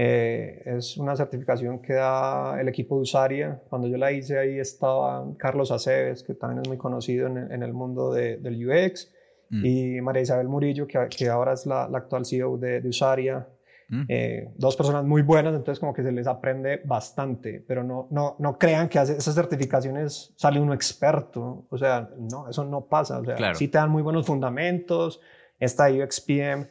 Eh, 0.00 0.62
es 0.64 0.96
una 0.96 1.16
certificación 1.16 1.80
que 1.80 1.94
da 1.94 2.60
el 2.60 2.68
equipo 2.68 2.94
de 2.94 3.02
Usaria. 3.02 3.60
Cuando 3.68 3.88
yo 3.88 3.96
la 3.96 4.12
hice 4.12 4.38
ahí 4.38 4.60
estaba 4.60 5.26
Carlos 5.36 5.72
Aceves, 5.72 6.22
que 6.22 6.34
también 6.34 6.62
es 6.62 6.68
muy 6.68 6.78
conocido 6.78 7.26
en, 7.26 7.50
en 7.50 7.64
el 7.64 7.72
mundo 7.72 8.12
del 8.12 8.68
UX, 8.68 9.10
mm. 9.50 9.66
y 9.66 10.00
María 10.00 10.22
Isabel 10.22 10.46
Murillo, 10.46 10.86
que, 10.86 11.04
que 11.10 11.28
ahora 11.28 11.54
es 11.54 11.66
la, 11.66 11.88
la 11.88 11.98
actual 11.98 12.24
CEO 12.24 12.58
de, 12.58 12.80
de 12.80 12.88
Usaria. 12.88 13.48
Mm. 13.88 14.04
Eh, 14.06 14.52
dos 14.56 14.76
personas 14.76 15.04
muy 15.04 15.22
buenas, 15.22 15.52
entonces 15.52 15.80
como 15.80 15.92
que 15.92 16.04
se 16.04 16.12
les 16.12 16.28
aprende 16.28 16.80
bastante, 16.84 17.64
pero 17.66 17.82
no, 17.82 18.06
no, 18.12 18.36
no 18.38 18.56
crean 18.56 18.88
que 18.88 19.00
hace 19.00 19.16
esas 19.16 19.34
certificaciones 19.34 20.32
sale 20.36 20.60
uno 20.60 20.74
experto, 20.74 21.66
o 21.68 21.76
sea, 21.76 22.08
no, 22.18 22.48
eso 22.48 22.64
no 22.64 22.84
pasa, 22.84 23.18
o 23.18 23.24
sea, 23.24 23.52
sí 23.52 23.66
te 23.66 23.78
dan 23.78 23.90
muy 23.90 24.02
buenos 24.02 24.26
fundamentos, 24.26 25.20
esta 25.58 25.90
UXPM 25.90 26.68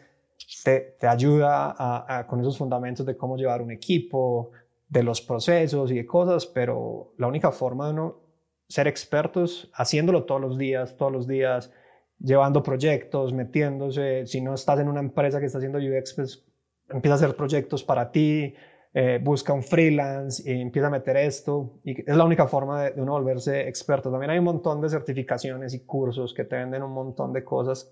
te, 0.63 0.95
te 1.00 1.08
ayuda 1.08 1.76
a, 1.78 2.28
con 2.28 2.39
esos 2.41 2.58
fundamentos 2.58 3.06
de 3.06 3.17
cómo 3.17 3.38
llevar 3.38 3.62
un 3.62 3.71
equipo, 3.71 4.52
de 4.89 5.04
los 5.04 5.21
procesos 5.21 5.91
y 5.91 5.95
de 5.95 6.06
cosas, 6.06 6.45
pero 6.45 7.13
la 7.17 7.28
única 7.28 7.52
forma 7.52 7.88
de 7.88 7.93
uno 7.93 8.21
ser 8.69 8.88
expertos 8.88 9.69
haciéndolo 9.73 10.26
todos 10.26 10.41
los 10.41 10.58
días, 10.58 10.95
todos 10.97 11.12
los 11.12 11.28
días, 11.28 11.71
llevando 12.19 12.63
proyectos, 12.63 13.34
metiéndose, 13.34 14.26
si 14.26 14.41
no 14.41 14.54
estás 14.54 14.80
en 14.80 14.88
una 14.88 15.00
empresa 15.00 15.39
que 15.39 15.45
está 15.45 15.58
haciendo 15.58 15.80
UX, 15.80 16.13
pues 16.13 16.45
empieza 16.89 17.13
a 17.13 17.17
hacer 17.17 17.36
proyectos 17.36 17.84
para 17.84 18.12
ti, 18.12 18.54
eh, 18.93 19.19
busca 19.21 19.54
un 19.54 19.63
freelance 19.63 20.41
y 20.45 20.62
empieza 20.62 20.88
a 20.88 20.91
meter 20.91 21.17
esto. 21.17 21.80
Y 21.84 22.00
es 22.10 22.15
la 22.15 22.23
única 22.23 22.47
forma 22.47 22.84
de, 22.84 23.02
uno 23.02 23.13
volverse 23.13 23.67
experto. 23.67 24.10
También 24.10 24.32
hay 24.32 24.39
un 24.39 24.45
montón 24.45 24.82
de 24.82 24.89
certificaciones 24.89 25.73
y 25.73 25.86
cursos 25.86 26.34
que 26.34 26.45
te 26.45 26.56
venden 26.56 26.84
un 26.84 26.93
montón 26.93 27.34
de 27.34 27.43
cosas 27.43 27.91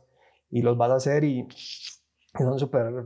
y 0.50 0.62
los 0.62 0.78
vas 0.78 0.92
a 0.92 0.96
hacer 0.96 1.24
y, 1.24 1.48
son 2.44 2.60
súper 2.60 3.06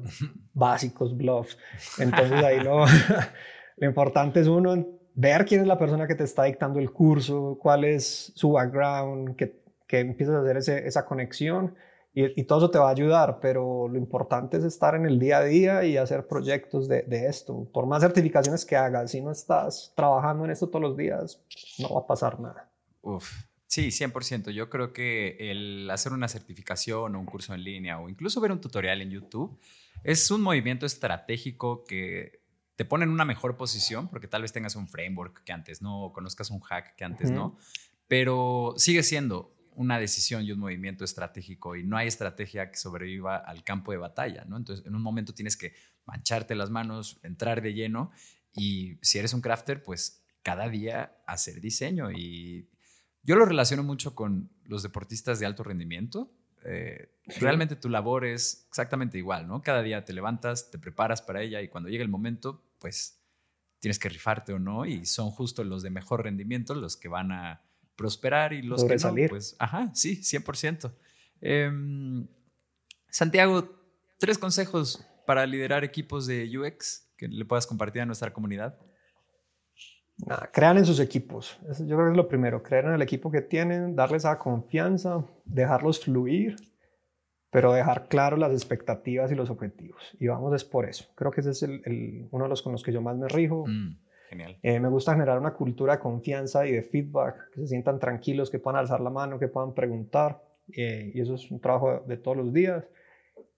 básicos, 0.54 1.16
bluffs. 1.16 1.58
Entonces 1.98 2.44
ahí 2.44 2.60
lo, 2.60 2.86
lo 3.78 3.88
importante 3.88 4.40
es 4.40 4.48
uno 4.48 5.00
ver 5.16 5.46
quién 5.46 5.62
es 5.62 5.68
la 5.68 5.78
persona 5.78 6.08
que 6.08 6.16
te 6.16 6.24
está 6.24 6.44
dictando 6.44 6.80
el 6.80 6.92
curso, 6.92 7.58
cuál 7.62 7.84
es 7.84 8.32
su 8.36 8.52
background, 8.52 9.36
que, 9.36 9.62
que 9.88 10.00
empiezas 10.00 10.36
a 10.36 10.42
hacer 10.42 10.58
ese, 10.58 10.88
esa 10.88 11.06
conexión 11.06 11.76
y, 12.14 12.44
todo 12.44 12.60
eso 12.60 12.72
te 12.72 12.80
va 12.80 12.88
a 12.88 12.92
ayudar, 12.92 13.40
pero 13.40 13.88
lo 13.88 13.98
importante 13.98 14.58
es 14.58 14.64
estar 14.64 14.96
en 14.96 15.06
el 15.06 15.20
día 15.20 15.38
a 15.38 15.44
día 15.44 15.84
y 15.84 15.96
hacer 15.96 16.28
proyectos 16.28 16.88
de, 16.88 17.04
de, 17.04 17.28
esto. 17.28 17.68
Por 17.72 17.86
más 17.86 18.02
certificaciones 18.02 18.66
que 18.66 18.76
hagas, 18.76 19.12
si 19.12 19.22
no 19.22 19.32
estás 19.32 19.94
trabajando 19.96 20.44
en 20.44 20.52
esto 20.52 20.68
todos 20.68 20.82
los 20.82 20.98
días, 20.98 21.42
no 21.78 21.94
va 21.94 22.02
a 22.02 22.08
pasar 22.08 22.40
nada. 22.40 22.70
Uf, 23.02 23.30
sí, 23.70 23.90
100%. 23.90 24.50
Yo 24.50 24.70
creo 24.70 24.92
que 24.92 25.38
el 25.40 25.90
hacer 25.92 26.12
una 26.12 26.28
certificación 26.28 27.16
o 27.16 27.20
un 27.20 27.26
curso 27.26 27.54
en 27.54 27.64
línea 27.64 28.00
o 28.00 28.10
incluso 28.10 28.42
ver 28.42 28.52
un 28.52 28.60
tutorial 28.60 29.02
en 29.02 29.12
YouTube 29.12 29.58
es 30.04 30.32
un 30.32 30.42
movimiento 30.42 30.86
estratégico 30.86 31.84
que 31.86 32.42
te 32.76 32.84
pone 32.84 33.04
en 33.04 33.12
una 33.12 33.26
mejor 33.26 33.58
posición 33.58 34.10
porque 34.10 34.28
tal 34.28 34.42
vez 34.42 34.52
tengas 34.52 34.76
un 34.76 34.88
framework 34.88 35.44
que 35.44 35.54
antes 35.54 35.82
no, 35.82 36.06
o 36.06 36.14
conozcas 36.14 36.50
un 36.50 36.62
hack 36.62 36.96
que 36.96 37.06
antes 37.06 37.30
no, 37.30 37.58
pero 38.08 38.74
sigue 38.78 39.04
siendo 39.04 39.56
una 39.76 40.00
decisión 40.00 40.44
y 40.44 40.52
un 40.52 40.60
movimiento 40.60 41.06
estratégico 41.06 41.76
y 41.76 41.84
no 41.84 41.96
hay 41.96 42.08
estrategia 42.08 42.72
que 42.72 42.78
sobreviva 42.78 43.38
al 43.38 43.64
campo 43.64 43.92
de 43.92 43.98
batalla, 43.98 44.46
¿no? 44.46 44.58
Entonces, 44.58 44.86
en 44.86 44.96
un 44.96 45.02
momento 45.02 45.34
tienes 45.34 45.56
que 45.56 45.74
mancharte 46.06 46.56
las 46.56 46.70
manos, 46.72 47.20
entrar 47.22 47.62
de 47.62 47.74
lleno 47.74 48.12
y 48.52 48.98
si 49.04 49.20
eres 49.20 49.34
un 49.34 49.42
crafter, 49.42 49.84
pues 49.84 50.26
cada 50.42 50.70
día 50.70 51.22
hacer 51.28 51.62
diseño 51.62 52.12
y 52.12 52.68
yo 53.24 53.36
lo 53.36 53.46
relaciono 53.46 53.84
mucho 53.84 54.16
con 54.16 54.50
los 54.66 54.84
deportistas 54.84 55.40
de 55.40 55.46
alto 55.46 55.64
rendimiento. 55.64 56.32
eh, 56.66 57.10
realmente 57.40 57.76
tu 57.76 57.90
labor 57.90 58.26
es 58.26 58.66
exactamente 58.68 59.18
igual, 59.18 59.48
¿no? 59.48 59.62
Cada 59.62 59.82
día 59.82 60.04
te 60.04 60.14
levantas, 60.14 60.72
te 60.72 60.78
preparas 60.78 61.22
para 61.22 61.42
ella 61.42 61.62
y 61.62 61.70
cuando 61.70 61.90
llega 61.90 62.04
el 62.04 62.10
momento, 62.10 62.64
pues 62.80 63.20
tienes 63.80 63.98
que 63.98 64.10
rifarte 64.10 64.54
o 64.54 64.60
no 64.60 64.86
y 64.86 65.06
son 65.06 65.32
justo 65.32 65.64
los 65.64 65.84
de 65.84 65.90
mejor 65.90 66.24
rendimiento 66.24 66.76
los 66.76 66.98
que 66.98 67.08
van 67.08 67.32
a 67.32 67.62
prosperar 67.96 68.54
y 68.54 68.62
los 68.62 68.84
que 68.84 68.96
no, 68.96 69.14
pues, 69.30 69.56
ajá, 69.60 69.92
sí, 69.94 70.22
100%. 70.24 70.94
Em, 71.42 72.28
Santiago, 73.10 73.78
tres 74.18 74.38
consejos 74.38 75.06
para 75.26 75.46
liderar 75.46 75.84
equipos 75.84 76.26
de 76.26 76.50
UX 76.58 77.10
que 77.18 77.28
le 77.28 77.46
puedas 77.46 77.68
compartir 77.68 78.02
a 78.02 78.06
nuestra 78.06 78.32
comunidad. 78.32 78.80
Crean 80.52 80.78
en 80.78 80.86
sus 80.86 81.00
equipos. 81.00 81.60
Eso 81.70 81.86
yo 81.86 81.96
creo 81.96 82.08
que 82.08 82.12
es 82.12 82.18
lo 82.18 82.28
primero. 82.28 82.62
Creer 82.62 82.86
en 82.86 82.94
el 82.94 83.02
equipo 83.02 83.32
que 83.32 83.42
tienen, 83.42 83.96
darles 83.96 84.24
esa 84.24 84.38
confianza, 84.38 85.24
dejarlos 85.46 86.04
fluir, 86.04 86.56
pero 87.52 87.74
dejar 87.74 88.08
claro 88.08 88.38
las 88.38 88.52
expectativas 88.52 89.32
y 89.32 89.36
los 89.36 89.50
objetivos. 89.50 90.16
Y 90.20 90.28
vamos 90.28 90.54
es 90.54 90.64
por 90.64 90.88
eso. 90.88 91.06
Creo 91.16 91.32
que 91.32 91.42
ese 91.42 91.52
es 91.52 91.64
el, 91.64 92.28
uno 92.32 92.46
de 92.46 92.50
los 92.50 92.62
con 92.62 92.72
los 92.72 92.84
que 92.84 92.92
yo 92.92 93.02
más 93.02 93.18
me 93.18 93.28
rijo. 93.28 93.66
Mm, 93.68 93.98
genial. 94.30 94.58
Eh, 94.62 94.80
me 94.80 94.90
gusta 94.90 95.14
generar 95.14 95.40
una 95.40 95.54
cultura 95.54 95.94
de 95.94 96.00
confianza 96.00 96.68
y 96.68 96.74
de 96.74 96.84
feedback, 96.84 97.52
que 97.52 97.62
se 97.62 97.68
sientan 97.68 98.00
tranquilos, 98.00 98.50
que 98.50 98.60
puedan 98.60 98.80
alzar 98.80 99.02
la 99.02 99.10
mano, 99.10 99.40
que 99.40 99.48
puedan 99.48 99.74
preguntar. 99.74 100.44
Eh, 100.76 101.12
y 101.16 101.22
eso 101.22 101.36
es 101.36 101.50
un 101.50 101.60
trabajo 101.60 102.04
de 102.06 102.18
todos 102.18 102.38
los 102.38 102.54
días. 102.54 102.86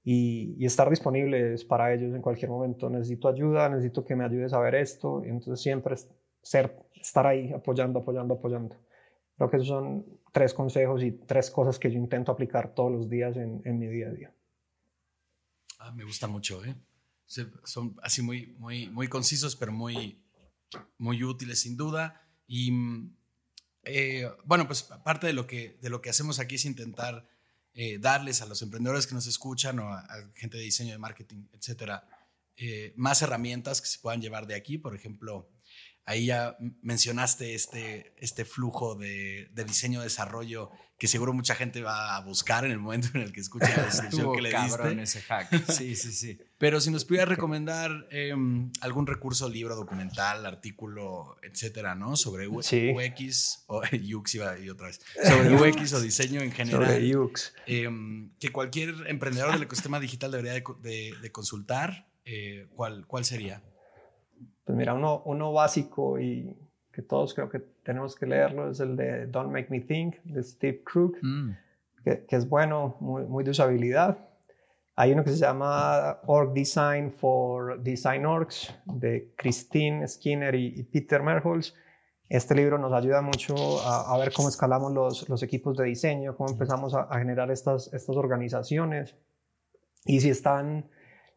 Y, 0.03 0.55
y, 0.57 0.65
estar 0.65 0.89
disponibles 0.89 1.63
para 1.63 1.93
ellos 1.93 2.15
en 2.15 2.23
cualquier 2.23 2.49
momento. 2.49 2.89
Necesito 2.89 3.27
ayuda, 3.27 3.69
necesito 3.69 4.03
que 4.03 4.15
me 4.15 4.25
ayudes 4.25 4.53
a 4.53 4.59
ver 4.59 4.73
esto. 4.75 5.21
Y 5.23 5.29
entonces 5.29 5.61
siempre 5.61 5.95
ser, 6.41 6.75
estar 6.95 7.25
ahí 7.27 7.51
apoyando, 7.53 7.99
apoyando, 7.99 8.35
apoyando. 8.35 8.75
Creo 9.37 9.49
que 9.49 9.57
esos 9.57 9.69
son 9.69 10.05
tres 10.31 10.53
consejos 10.53 11.03
y 11.03 11.11
tres 11.11 11.49
cosas 11.51 11.79
que 11.79 11.91
yo 11.91 11.97
intento 11.97 12.31
aplicar 12.31 12.73
todos 12.73 12.91
los 12.91 13.09
días 13.09 13.37
en, 13.37 13.61
en 13.65 13.79
mi 13.79 13.87
día 13.87 14.07
a 14.07 14.11
día. 14.11 14.33
Ah, 15.79 15.91
me 15.91 16.03
gusta 16.03 16.27
mucho, 16.27 16.63
¿eh? 16.63 16.75
Son 17.63 17.95
así 18.03 18.21
muy, 18.21 18.47
muy, 18.59 18.89
muy 18.89 19.07
concisos, 19.07 19.55
pero 19.55 19.71
muy, 19.71 20.21
muy 20.97 21.23
útiles 21.23 21.59
sin 21.59 21.77
duda. 21.77 22.21
Y 22.45 22.71
eh, 23.83 24.29
bueno, 24.45 24.67
pues 24.67 24.83
parte 24.83 25.27
de 25.27 25.33
lo, 25.33 25.47
que, 25.47 25.77
de 25.81 25.89
lo 25.89 26.01
que 26.01 26.09
hacemos 26.09 26.39
aquí 26.39 26.55
es 26.55 26.65
intentar 26.65 27.27
eh, 27.73 27.97
darles 27.99 28.41
a 28.41 28.45
los 28.45 28.61
emprendedores 28.61 29.07
que 29.07 29.15
nos 29.15 29.27
escuchan 29.27 29.79
o 29.79 29.87
a, 29.87 30.05
gente 30.35 30.57
de 30.57 30.63
diseño, 30.63 30.91
de 30.91 30.97
marketing, 30.97 31.47
etcétera, 31.53 32.07
eh, 32.57 32.93
más 32.95 33.21
herramientas 33.21 33.81
que 33.81 33.87
se 33.87 33.99
puedan 33.99 34.21
llevar 34.21 34.45
de 34.45 34.55
aquí. 34.55 34.77
Por 34.77 34.95
ejemplo, 34.95 35.49
Ahí 36.05 36.27
ya 36.27 36.57
mencionaste 36.81 37.53
este, 37.53 38.13
este 38.17 38.45
flujo 38.45 38.95
de, 38.95 39.49
de 39.53 39.63
diseño-desarrollo 39.63 40.71
que 41.01 41.07
seguro 41.07 41.33
mucha 41.33 41.55
gente 41.55 41.81
va 41.81 42.15
a 42.15 42.21
buscar 42.21 42.63
en 42.63 42.69
el 42.69 42.77
momento 42.77 43.07
en 43.15 43.21
el 43.21 43.33
que 43.33 43.39
escuche 43.39 43.75
la 43.75 43.85
descripción 43.85 44.35
que 44.35 44.41
le 44.43 44.49
diste. 44.49 45.01
ese 45.01 45.21
hack. 45.21 45.49
Sí, 45.67 45.95
sí, 45.95 46.11
sí. 46.11 46.39
Pero 46.59 46.79
si 46.79 46.91
nos 46.91 47.05
pudiera 47.05 47.25
recomendar 47.25 48.05
em, 48.11 48.71
algún 48.81 49.07
recurso, 49.07 49.49
libro, 49.49 49.75
documental, 49.75 50.45
artículo, 50.45 51.37
etcétera, 51.41 51.95
¿no? 51.95 52.15
Sobre 52.15 52.47
UX 52.47 53.63
o 53.65 53.81
UX 54.15 54.35
iba 54.35 54.59
y 54.59 54.69
otra 54.69 54.89
vez. 54.89 55.01
Sobre 55.23 55.55
UX 55.55 55.91
o 55.93 56.01
diseño 56.01 56.41
en 56.41 56.51
general. 56.51 56.85
Sobre 56.85 57.17
UX. 57.17 57.53
Em, 57.65 58.29
que 58.39 58.51
cualquier 58.51 58.93
emprendedor 59.07 59.53
del 59.53 59.63
ecosistema 59.63 59.99
digital 59.99 60.29
debería 60.29 60.53
de, 60.53 61.15
de, 61.19 61.31
consultar. 61.31 62.11
Eh, 62.25 62.67
¿cuál, 62.75 63.07
¿Cuál 63.07 63.25
sería? 63.25 63.63
Pues 64.65 64.77
mira, 64.77 64.93
uno, 64.93 65.21
uno 65.25 65.51
básico 65.51 66.19
y 66.19 66.55
que 66.91 67.01
todos 67.01 67.33
creo 67.33 67.49
que 67.49 67.59
tenemos 67.83 68.15
que 68.15 68.25
leerlo 68.25 68.69
es 68.69 68.79
el 68.79 68.95
de 68.95 69.27
Don't 69.27 69.51
Make 69.51 69.67
Me 69.69 69.81
Think 69.81 70.17
de 70.23 70.43
Steve 70.43 70.81
Krug, 70.83 71.17
mm. 71.21 71.51
que, 72.03 72.25
que, 72.25 72.35
es 72.35 72.47
bueno, 72.47 72.97
muy, 72.99 73.23
muy, 73.23 73.43
de 73.43 73.51
usabilidad. 73.51 74.17
Hay 74.95 75.13
uno 75.13 75.23
que 75.23 75.31
se 75.31 75.37
llama 75.37 76.19
Org 76.25 76.53
Design 76.53 77.11
for 77.11 77.81
Design 77.81 78.25
Orgs 78.25 78.73
de 78.85 79.33
Christine 79.35 80.07
Skinner 80.07 80.53
y, 80.53 80.83
Peter 80.83 81.23
Merholz. 81.23 81.73
Este 82.29 82.55
libro 82.55 82.77
nos 82.77 82.93
ayuda 82.93 83.21
mucho 83.21 83.55
a, 83.81 84.13
a 84.13 84.17
ver 84.17 84.31
cómo 84.31 84.49
escalamos 84.49 84.93
los, 84.93 85.27
los, 85.27 85.43
equipos 85.43 85.75
de 85.77 85.85
diseño, 85.85 86.35
cómo 86.35 86.49
empezamos 86.49 86.93
a, 86.93 87.01
a 87.03 87.19
generar 87.19 87.51
estas, 87.51 87.91
estas 87.93 88.15
organizaciones 88.15 89.15
y 90.05 90.19
si 90.21 90.29
están 90.29 90.89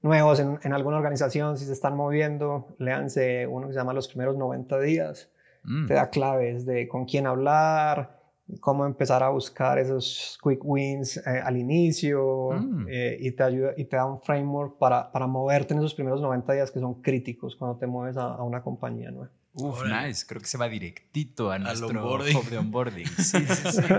nuevos 0.05 0.38
en, 0.38 0.61
en, 0.62 0.73
alguna 0.75 0.99
organización, 0.99 1.57
si 1.57 1.64
se 1.64 1.73
están 1.73 1.97
moviendo, 1.97 2.77
léanse 2.79 3.47
uno 3.47 3.67
que 3.67 3.73
se 3.73 3.79
llama 3.79 3.95
Los 3.95 4.07
primeros 4.07 4.37
90 4.37 4.79
días. 4.81 5.31
Mm. 5.64 5.87
Te 5.87 5.95
da 5.95 6.11
claves 6.11 6.67
de 6.67 6.87
con 6.87 7.07
quién 7.07 7.27
hablar, 7.27 8.21
cómo 8.61 8.85
empezar 8.85 9.23
a 9.23 9.31
buscar 9.31 9.79
esos 9.79 10.38
quick 10.43 10.61
wins 10.62 11.17
eh, 11.17 11.40
al 11.43 11.57
inicio 11.57 12.51
mm. 12.53 12.87
eh, 12.88 13.17
y, 13.19 13.31
te 13.33 13.43
ayuda, 13.43 13.73
y 13.77 13.87
te 13.87 13.97
da 13.97 14.05
un 14.05 14.21
framework 14.21 14.77
para, 14.79 15.11
para 15.11 15.27
moverte 15.27 15.73
en 15.73 15.81
esos 15.81 15.95
primeros 15.95 16.21
90 16.21 16.53
días 16.53 16.71
que 16.71 16.81
son 16.81 17.01
críticos 17.01 17.57
cuando 17.57 17.79
te 17.79 17.87
mueves 17.87 18.19
a, 18.19 18.43
una 18.43 18.62
compañía 18.62 19.11
nueva. 19.11 19.31
Uf, 19.55 19.85
nice. 19.85 20.27
Creo 20.27 20.40
que 20.40 20.49
se 20.49 20.59
va 20.59 20.69
directito 20.69 21.51
a 21.51 21.59
nuestro 21.59 21.88
hub 21.88 22.51
de 22.51 22.59
onboarding. 22.59 23.07
Sí, 23.07 23.47
sí, 23.47 23.73
sí. 23.73 23.83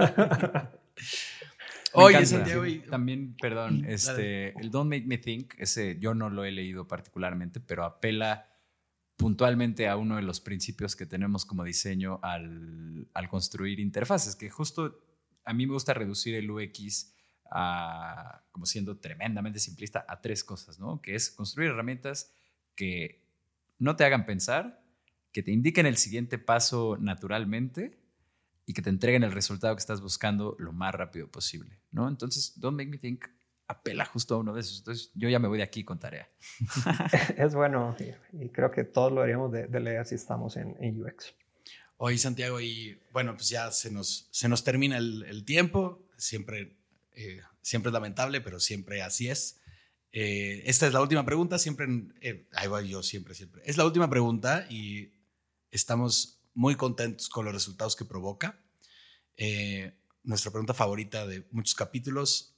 Oye, 1.95 2.25
Santiago. 2.25 2.63
También, 2.89 3.35
perdón, 3.39 3.85
este, 3.87 4.57
el 4.59 4.69
Don't 4.71 4.89
Make 4.89 5.05
Me 5.05 5.17
Think, 5.17 5.53
ese 5.57 5.97
yo 5.99 6.13
no 6.13 6.29
lo 6.29 6.45
he 6.45 6.51
leído 6.51 6.87
particularmente, 6.87 7.59
pero 7.59 7.83
apela 7.83 8.49
puntualmente 9.17 9.87
a 9.87 9.95
uno 9.97 10.17
de 10.17 10.21
los 10.21 10.41
principios 10.41 10.95
que 10.95 11.05
tenemos 11.05 11.45
como 11.45 11.63
diseño 11.63 12.19
al, 12.21 13.07
al 13.13 13.29
construir 13.29 13.79
interfaces, 13.79 14.35
que 14.35 14.49
justo 14.49 14.99
a 15.45 15.53
mí 15.53 15.65
me 15.65 15.73
gusta 15.73 15.93
reducir 15.93 16.35
el 16.35 16.49
UX 16.49 17.13
a, 17.49 18.43
como 18.51 18.65
siendo 18.65 18.97
tremendamente 18.97 19.59
simplista, 19.59 20.05
a 20.07 20.21
tres 20.21 20.43
cosas, 20.43 20.79
¿no? 20.79 21.01
Que 21.01 21.15
es 21.15 21.31
construir 21.31 21.69
herramientas 21.69 22.31
que 22.75 23.23
no 23.77 23.95
te 23.95 24.03
hagan 24.03 24.25
pensar, 24.25 24.83
que 25.31 25.43
te 25.43 25.51
indiquen 25.51 25.85
el 25.85 25.97
siguiente 25.97 26.37
paso 26.37 26.97
naturalmente 26.99 28.04
y 28.65 28.73
que 28.73 28.81
te 28.81 28.89
entreguen 28.89 29.23
el 29.23 29.31
resultado 29.31 29.75
que 29.75 29.79
estás 29.79 30.01
buscando 30.01 30.55
lo 30.59 30.71
más 30.73 30.93
rápido 30.93 31.29
posible, 31.29 31.79
¿no? 31.91 32.07
Entonces, 32.07 32.59
Don't 32.59 32.75
Make 32.77 32.89
Me 32.89 32.97
Think 32.97 33.25
apela 33.67 34.05
justo 34.05 34.35
a 34.35 34.37
uno 34.39 34.53
de 34.53 34.61
esos. 34.61 34.79
Entonces, 34.79 35.11
yo 35.15 35.29
ya 35.29 35.39
me 35.39 35.47
voy 35.47 35.57
de 35.57 35.63
aquí 35.63 35.83
con 35.83 35.99
tarea. 35.99 36.29
es 37.37 37.53
bueno 37.53 37.95
y, 38.33 38.49
creo 38.49 38.71
que 38.71 38.83
todos 38.83 39.11
lo 39.11 39.21
haríamos 39.21 39.51
de, 39.51 39.67
leer 39.79 40.05
si 40.05 40.15
estamos 40.15 40.57
en, 40.57 41.01
UX. 41.01 41.33
Oye, 41.97 42.17
Santiago, 42.17 42.59
y 42.59 42.99
bueno, 43.11 43.35
pues 43.35 43.49
ya 43.49 43.71
se 43.71 43.91
nos, 43.91 44.27
se 44.31 44.49
nos 44.49 44.63
termina 44.63 44.97
el, 44.97 45.45
tiempo. 45.45 46.07
Siempre, 46.17 46.77
eh, 47.13 47.41
siempre 47.61 47.89
es 47.89 47.93
lamentable, 47.93 48.41
pero 48.41 48.59
siempre 48.59 49.01
así 49.01 49.29
es. 49.29 49.61
Eh, 50.11 50.63
esta 50.65 50.87
es 50.87 50.93
la 50.93 51.01
última 51.01 51.25
pregunta, 51.25 51.59
siempre, 51.59 51.87
eh, 52.21 52.47
ahí 52.53 52.67
voy 52.67 52.87
yo, 52.87 53.03
siempre, 53.03 53.33
siempre. 53.33 53.61
Es 53.65 53.77
la 53.77 53.85
última 53.85 54.09
pregunta 54.09 54.65
y 54.69 55.11
estamos 55.71 56.34
muy 56.55 56.75
contentos 56.75 57.29
con 57.29 57.45
los 57.45 57.53
resultados 57.53 57.95
que 57.95 58.05
provoca. 58.05 58.59
Eh, 59.37 59.93
nuestra 60.23 60.51
pregunta 60.51 60.73
favorita 60.73 61.27
de 61.27 61.47
muchos 61.51 61.75
capítulos, 61.75 62.55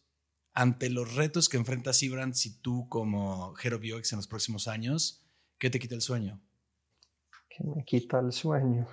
ante 0.53 0.89
los 0.89 1.15
retos 1.15 1.49
que 1.49 1.57
enfrenta 1.57 1.91
Sibrand, 1.91 2.33
si 2.33 2.61
tú 2.61 2.87
como 2.87 3.49
of 3.49 3.63
UX 3.63 4.13
en 4.13 4.17
los 4.17 4.27
próximos 4.27 4.67
años, 4.67 5.25
¿qué 5.57 5.69
te 5.69 5.79
quita 5.79 5.95
el 5.95 6.01
sueño? 6.01 6.39
¿Qué 7.49 7.63
me 7.63 7.83
quita 7.83 8.19
el 8.19 8.31
sueño? 8.31 8.87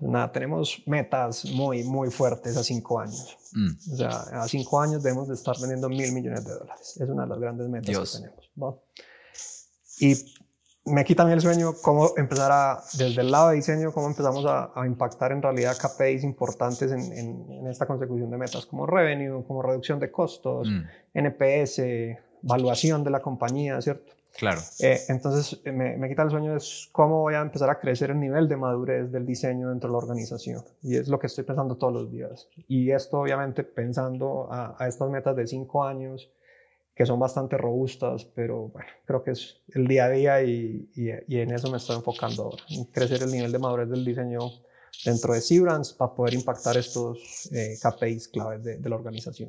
Nada, 0.00 0.30
tenemos 0.30 0.80
metas 0.86 1.44
muy, 1.46 1.82
muy 1.82 2.10
fuertes 2.10 2.56
a 2.56 2.62
cinco 2.62 3.00
años. 3.00 3.36
Mm. 3.52 3.92
O 3.92 3.96
sea, 3.96 4.10
a 4.42 4.48
cinco 4.48 4.80
años 4.80 5.02
debemos 5.02 5.26
de 5.26 5.34
estar 5.34 5.56
vendiendo 5.58 5.88
mil 5.88 6.12
millones 6.12 6.44
de 6.44 6.54
dólares. 6.54 6.96
Es 7.00 7.08
una 7.08 7.24
de 7.24 7.28
las 7.28 7.40
grandes 7.40 7.68
metas 7.68 8.12
que 8.12 8.18
tenemos. 8.18 8.76
Y 9.98 10.14
me 10.88 11.04
quita 11.04 11.22
también 11.22 11.38
el 11.38 11.42
sueño 11.42 11.74
cómo 11.82 12.12
empezar 12.16 12.50
a, 12.52 12.82
desde 12.94 13.20
el 13.20 13.30
lado 13.30 13.50
de 13.50 13.56
diseño, 13.56 13.92
cómo 13.92 14.08
empezamos 14.08 14.44
a, 14.46 14.72
impactar 14.86 15.32
en 15.32 15.42
realidad 15.42 15.76
KPIs 15.76 16.24
importantes 16.24 16.92
en, 16.92 17.12
en, 17.12 17.66
esta 17.66 17.86
consecución 17.86 18.30
de 18.30 18.36
metas, 18.36 18.66
como 18.66 18.86
revenue, 18.86 19.44
como 19.46 19.62
reducción 19.62 19.98
de 19.98 20.10
costos, 20.10 20.68
mm. 20.68 21.18
NPS, 21.18 21.80
evaluación 22.42 23.04
de 23.04 23.10
la 23.10 23.20
compañía, 23.20 23.80
¿cierto? 23.80 24.12
Claro. 24.36 24.60
Eh, 24.78 25.00
entonces, 25.08 25.60
eh, 25.64 25.72
me, 25.72 25.96
me, 25.96 26.08
quita 26.08 26.22
el 26.22 26.30
sueño 26.30 26.56
es 26.56 26.88
cómo 26.92 27.22
voy 27.22 27.34
a 27.34 27.40
empezar 27.40 27.70
a 27.70 27.80
crecer 27.80 28.10
el 28.10 28.20
nivel 28.20 28.48
de 28.48 28.56
madurez 28.56 29.10
del 29.10 29.26
diseño 29.26 29.70
dentro 29.70 29.88
de 29.88 29.92
la 29.92 29.98
organización. 29.98 30.62
Y 30.82 30.96
es 30.96 31.08
lo 31.08 31.18
que 31.18 31.26
estoy 31.26 31.42
pensando 31.44 31.76
todos 31.76 31.92
los 31.92 32.10
días. 32.10 32.48
Y 32.68 32.92
esto, 32.92 33.20
obviamente, 33.20 33.64
pensando 33.64 34.46
a, 34.50 34.76
a 34.78 34.86
estas 34.86 35.10
metas 35.10 35.34
de 35.34 35.46
cinco 35.46 35.84
años, 35.84 36.30
que 36.98 37.06
son 37.06 37.20
bastante 37.20 37.56
robustas, 37.56 38.24
pero 38.24 38.70
bueno, 38.70 38.90
creo 39.06 39.22
que 39.22 39.30
es 39.30 39.60
el 39.68 39.86
día 39.86 40.06
a 40.06 40.08
día 40.08 40.42
y, 40.42 40.90
y, 40.96 41.38
en 41.38 41.52
eso 41.52 41.70
me 41.70 41.76
estoy 41.76 41.94
enfocando 41.94 42.42
ahora, 42.42 42.64
en 42.70 42.86
crecer 42.86 43.22
el 43.22 43.30
nivel 43.30 43.52
de 43.52 43.58
madurez 43.60 43.88
del 43.88 44.04
diseño 44.04 44.40
dentro 45.04 45.32
de 45.32 45.40
Sibrans 45.40 45.92
para 45.92 46.12
poder 46.12 46.34
impactar 46.34 46.76
estos 46.76 47.48
eh, 47.52 47.78
KPIs 47.80 48.26
claves 48.26 48.64
de, 48.64 48.78
de, 48.78 48.88
la 48.88 48.96
organización. 48.96 49.48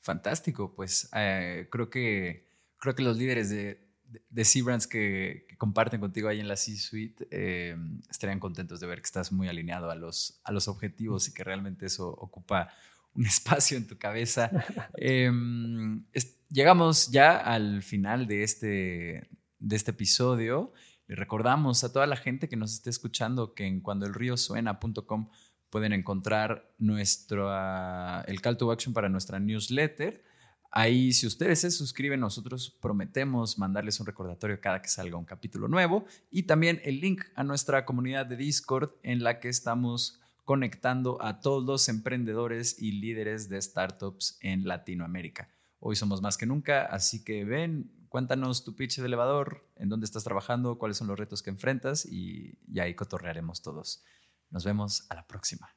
Fantástico, 0.00 0.74
pues 0.74 1.08
eh, 1.14 1.68
creo, 1.70 1.88
que, 1.88 2.48
creo 2.78 2.96
que 2.96 3.02
los 3.04 3.16
líderes 3.16 3.50
de, 3.50 3.86
de 4.28 4.44
Seabrands 4.44 4.88
que, 4.88 5.46
comparten 5.58 6.00
contigo 6.00 6.28
ahí 6.28 6.40
en 6.40 6.48
la 6.48 6.56
C-Suite 6.56 7.28
eh, 7.30 7.76
estarían 8.10 8.40
contentos 8.40 8.80
de 8.80 8.88
ver 8.88 8.98
que 8.98 9.06
estás 9.06 9.30
muy 9.30 9.46
alineado 9.46 9.88
a 9.88 9.94
los, 9.94 10.40
a 10.42 10.50
los 10.50 10.66
objetivos 10.66 11.28
y 11.28 11.32
que 11.32 11.44
realmente 11.44 11.86
eso 11.86 12.08
ocupa 12.08 12.72
un 13.14 13.24
espacio 13.26 13.76
en 13.76 13.86
tu 13.86 13.98
cabeza. 13.98 14.50
Em, 14.96 16.04
llegamos 16.52 17.10
ya 17.10 17.36
al 17.38 17.82
final 17.82 18.26
de 18.26 18.42
este, 18.42 19.28
de 19.58 19.76
este 19.76 19.90
episodio. 19.92 20.72
Le 21.08 21.16
recordamos 21.16 21.82
a 21.82 21.92
toda 21.92 22.06
la 22.06 22.16
gente 22.16 22.48
que 22.48 22.56
nos 22.56 22.74
esté 22.74 22.90
escuchando 22.90 23.54
que 23.54 23.66
en 23.66 23.80
cuandoelriosuena.com 23.80 25.30
pueden 25.70 25.94
encontrar 25.94 26.70
nuestro, 26.78 27.50
el 28.26 28.40
call 28.42 28.58
to 28.58 28.70
action 28.70 28.92
para 28.92 29.08
nuestra 29.08 29.40
newsletter. 29.40 30.22
Ahí, 30.70 31.12
si 31.12 31.26
ustedes 31.26 31.60
se 31.60 31.70
suscriben, 31.70 32.20
nosotros 32.20 32.78
prometemos 32.80 33.58
mandarles 33.58 34.00
un 34.00 34.06
recordatorio 34.06 34.60
cada 34.60 34.80
que 34.80 34.88
salga 34.88 35.16
un 35.16 35.24
capítulo 35.24 35.68
nuevo 35.68 36.06
y 36.30 36.44
también 36.44 36.80
el 36.84 37.00
link 37.00 37.24
a 37.34 37.44
nuestra 37.44 37.84
comunidad 37.84 38.26
de 38.26 38.36
Discord 38.36 38.90
en 39.02 39.22
la 39.22 39.38
que 39.38 39.48
estamos 39.48 40.20
conectando 40.44 41.22
a 41.22 41.40
todos 41.40 41.64
los 41.64 41.88
emprendedores 41.88 42.80
y 42.80 42.92
líderes 42.92 43.48
de 43.48 43.60
startups 43.60 44.38
en 44.40 44.66
Latinoamérica. 44.66 45.48
Hoy 45.84 45.96
somos 45.96 46.22
más 46.22 46.38
que 46.38 46.46
nunca, 46.46 46.84
así 46.84 47.24
que 47.24 47.44
ven, 47.44 47.90
cuéntanos 48.08 48.62
tu 48.62 48.76
pitch 48.76 48.98
de 48.98 49.06
elevador, 49.06 49.68
en 49.74 49.88
dónde 49.88 50.04
estás 50.04 50.22
trabajando, 50.22 50.78
cuáles 50.78 50.96
son 50.96 51.08
los 51.08 51.18
retos 51.18 51.42
que 51.42 51.50
enfrentas 51.50 52.06
y, 52.06 52.56
y 52.68 52.78
ahí 52.78 52.94
cotorrearemos 52.94 53.62
todos. 53.62 54.04
Nos 54.50 54.64
vemos 54.64 55.04
a 55.10 55.16
la 55.16 55.26
próxima. 55.26 55.74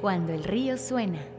Cuando 0.00 0.32
el 0.32 0.42
río 0.42 0.76
suena. 0.76 1.33